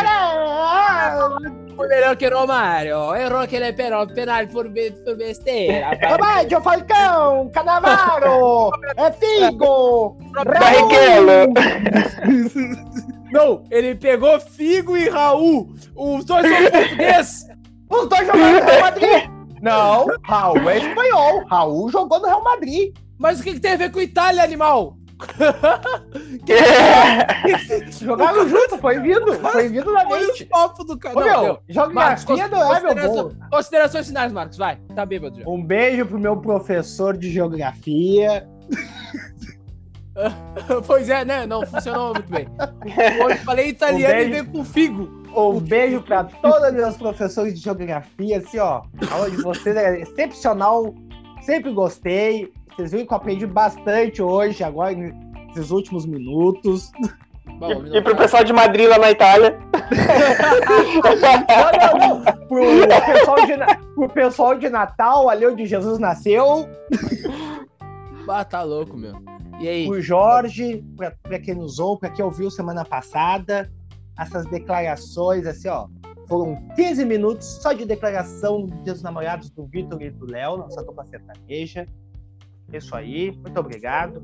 [1.77, 3.15] o melhor que Romário.
[3.15, 4.07] Errou aquele penal
[4.49, 4.67] por,
[5.05, 5.99] por besteira.
[6.09, 11.53] Romário, Falcão, Canavaro, é Figo, Barrichello.
[13.33, 15.75] Não, ele pegou Figo e Raul.
[15.97, 17.47] Os dois são portugueses.
[17.89, 19.31] Os dois jogaram no Real Madrid.
[19.63, 21.45] Não, Raul é espanhol.
[21.47, 22.95] Raul jogou no Real Madrid.
[23.19, 24.97] Mas o que, que tem a ver com Itália, animal?
[28.01, 30.49] Jogaram junto, foi vindo, foi vindo na mente.
[30.51, 31.19] Foi do cara.
[31.19, 33.33] Ô, meu, geografia não é meu bom.
[33.51, 34.79] Considerações finais, Marcos, vai.
[34.95, 35.49] Tá bêbado já.
[35.49, 38.49] Um beijo pro meu professor de geografia.
[40.87, 41.47] pois é, né?
[41.47, 42.47] Não funcionou muito bem.
[43.19, 45.23] Quando falei italiano, um e veio com figo.
[45.35, 48.83] Um beijo para todos os meus professores de geografia, assim, ó.
[49.11, 50.95] A aula de vocês é excepcional,
[51.43, 52.53] sempre gostei.
[52.77, 56.91] Vocês viram que eu aprendi bastante hoje, agora, nesses últimos minutos.
[57.59, 59.59] Bom, e, e pro pessoal de Madrid lá na Itália.
[61.99, 62.65] não, não, pro,
[63.13, 63.53] pessoal de,
[63.95, 66.69] pro pessoal de Natal, ali onde Jesus nasceu.
[68.29, 69.15] Ah, tá louco, meu.
[69.61, 69.89] E aí?
[69.89, 73.71] O Jorge, pra, pra quem nos ouve, pra quem ouviu semana passada,
[74.19, 75.87] essas declarações, assim, ó.
[76.29, 81.05] Foram 15 minutos só de declaração dos namorados do Vitor e do Léo, nossa dupla
[81.05, 81.87] sertaneja.
[82.73, 84.23] Isso aí, muito obrigado.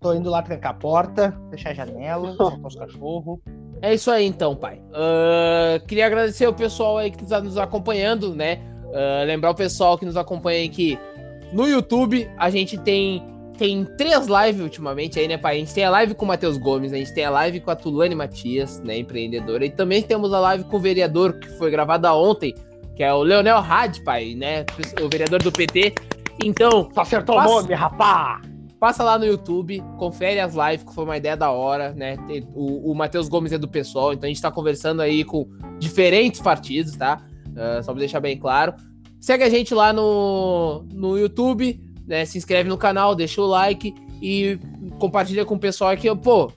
[0.00, 3.40] Tô indo lá trancar a porta, fechar a janela, soltar os cachorros.
[3.82, 4.80] É isso aí então, pai.
[4.90, 8.60] Uh, queria agradecer o pessoal aí que está nos acompanhando, né?
[8.86, 10.98] Uh, lembrar o pessoal que nos acompanha aí que
[11.52, 13.22] no YouTube a gente tem
[13.56, 15.56] tem três lives ultimamente aí, né, pai?
[15.56, 17.70] A gente tem a live com o Matheus Gomes, a gente tem a live com
[17.70, 21.70] a Tulane Matias, né, empreendedora, e também temos a live com o vereador, que foi
[21.70, 22.54] gravada ontem,
[22.96, 24.64] que é o Leonel Had, pai, né,
[25.00, 25.94] o vereador do PT.
[26.42, 26.88] Então...
[26.96, 28.40] Acertou passa, o nome, rapá!
[28.80, 32.16] Passa lá no YouTube, confere as lives, que foi uma ideia da hora, né?
[32.54, 36.40] O, o Matheus Gomes é do pessoal, então a gente tá conversando aí com diferentes
[36.40, 37.24] partidos, tá?
[37.48, 38.74] Uh, só pra deixar bem claro.
[39.20, 42.24] Segue a gente lá no, no YouTube, né?
[42.26, 44.58] Se inscreve no canal, deixa o like e
[44.98, 46.52] compartilha com o pessoal aqui, pô,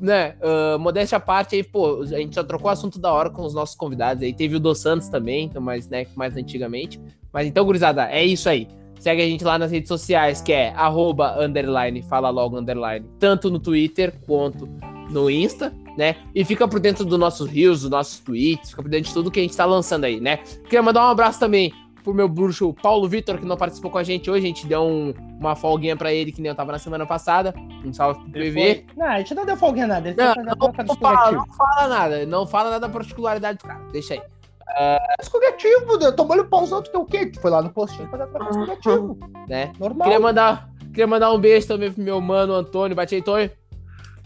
[0.00, 0.36] né?
[0.40, 3.52] Uh, modéstia à parte aí, pô, a gente já trocou assunto da hora com os
[3.52, 4.32] nossos convidados aí.
[4.32, 7.00] Teve o Dos Santos também, então, mais, né, mais antigamente.
[7.32, 8.66] Mas então, gurizada, é isso aí.
[8.98, 13.50] Segue a gente lá nas redes sociais, que é arroba, underline, fala logo, underline, tanto
[13.50, 14.68] no Twitter quanto
[15.10, 16.16] no Insta, né?
[16.34, 19.30] E fica por dentro dos nossos rios, dos nossos tweets, fica por dentro de tudo
[19.30, 20.38] que a gente tá lançando aí, né?
[20.64, 21.72] Queria mandar um abraço também
[22.06, 24.44] pro meu bruxo Paulo Vitor, que não participou com a gente hoje.
[24.44, 27.52] A gente deu um, uma folguinha pra ele, que nem eu tava na semana passada.
[27.84, 28.86] Um salve pro PV.
[28.96, 30.08] Não, a gente não deu folguinha nada.
[30.08, 32.26] Ele não, não, não, fala, não fala nada.
[32.26, 33.80] Não fala nada da particularidade do cara.
[33.90, 34.20] Deixa aí.
[34.68, 35.22] Uh...
[35.22, 37.26] Escorretivo, tomou o pauzão, tu tem o quê?
[37.26, 39.18] Tu foi lá no postinho fazer trocar escorretivo.
[39.48, 39.72] Né?
[39.78, 40.04] Normal.
[40.04, 42.96] Queria mandar, queria mandar um beijo também pro meu mano Antônio.
[42.96, 43.50] Bate aí, Tonho.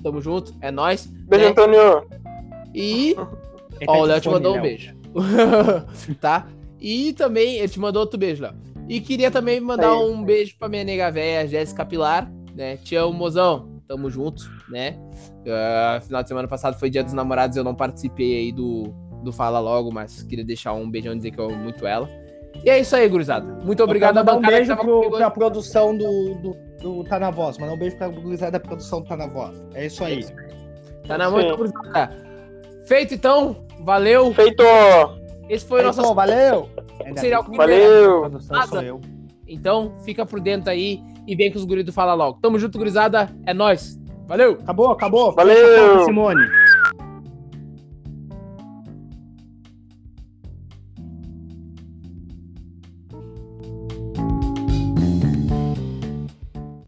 [0.03, 1.07] Tamo junto, é nóis.
[1.07, 1.51] Beijo, né?
[1.51, 2.09] Antônio.
[2.75, 3.15] E.
[3.87, 4.95] Ó, o Léo te mandou um beijo.
[6.21, 6.47] tá?
[6.81, 8.55] E também, ele te mandou outro beijo, Léo.
[8.89, 10.25] E queria também mandar aí, um aí.
[10.25, 12.77] beijo pra minha nega véia, Jéssica Pilar, né?
[12.79, 13.69] Te amo, mozão.
[13.87, 14.99] Tamo junto, né?
[15.41, 19.33] Uh, final de semana passado foi dia dos namorados, eu não participei aí do, do
[19.33, 22.09] Fala Logo, mas queria deixar um beijão e dizer que eu amo muito ela.
[22.65, 23.47] E é isso aí, gurizada.
[23.65, 24.47] Muito obrigado a bancada.
[24.47, 27.57] Um beijo pro, pra produção do, do, do Tá Na Voz.
[27.59, 29.63] Mandar um beijo pra gurizada da produção do Tá Na Voz.
[29.75, 30.17] É isso aí.
[30.17, 30.33] É isso.
[31.07, 32.17] Tá na mão, gurizada.
[32.87, 33.57] Feito então.
[33.81, 34.33] Valeu.
[34.35, 34.63] Feito.
[35.49, 36.15] Esse foi o nosso.
[36.15, 36.69] valeu!
[37.17, 38.31] Serial valeu!
[39.49, 42.39] Então, fica por dentro aí e vem com os guridos Fala Logo.
[42.41, 43.29] Tamo junto, gurizada.
[43.47, 43.99] É nóis.
[44.29, 44.59] Valeu!
[44.61, 45.35] Acabou, acabou.
[45.35, 46.05] Valeu!
[46.05, 46.47] Simone.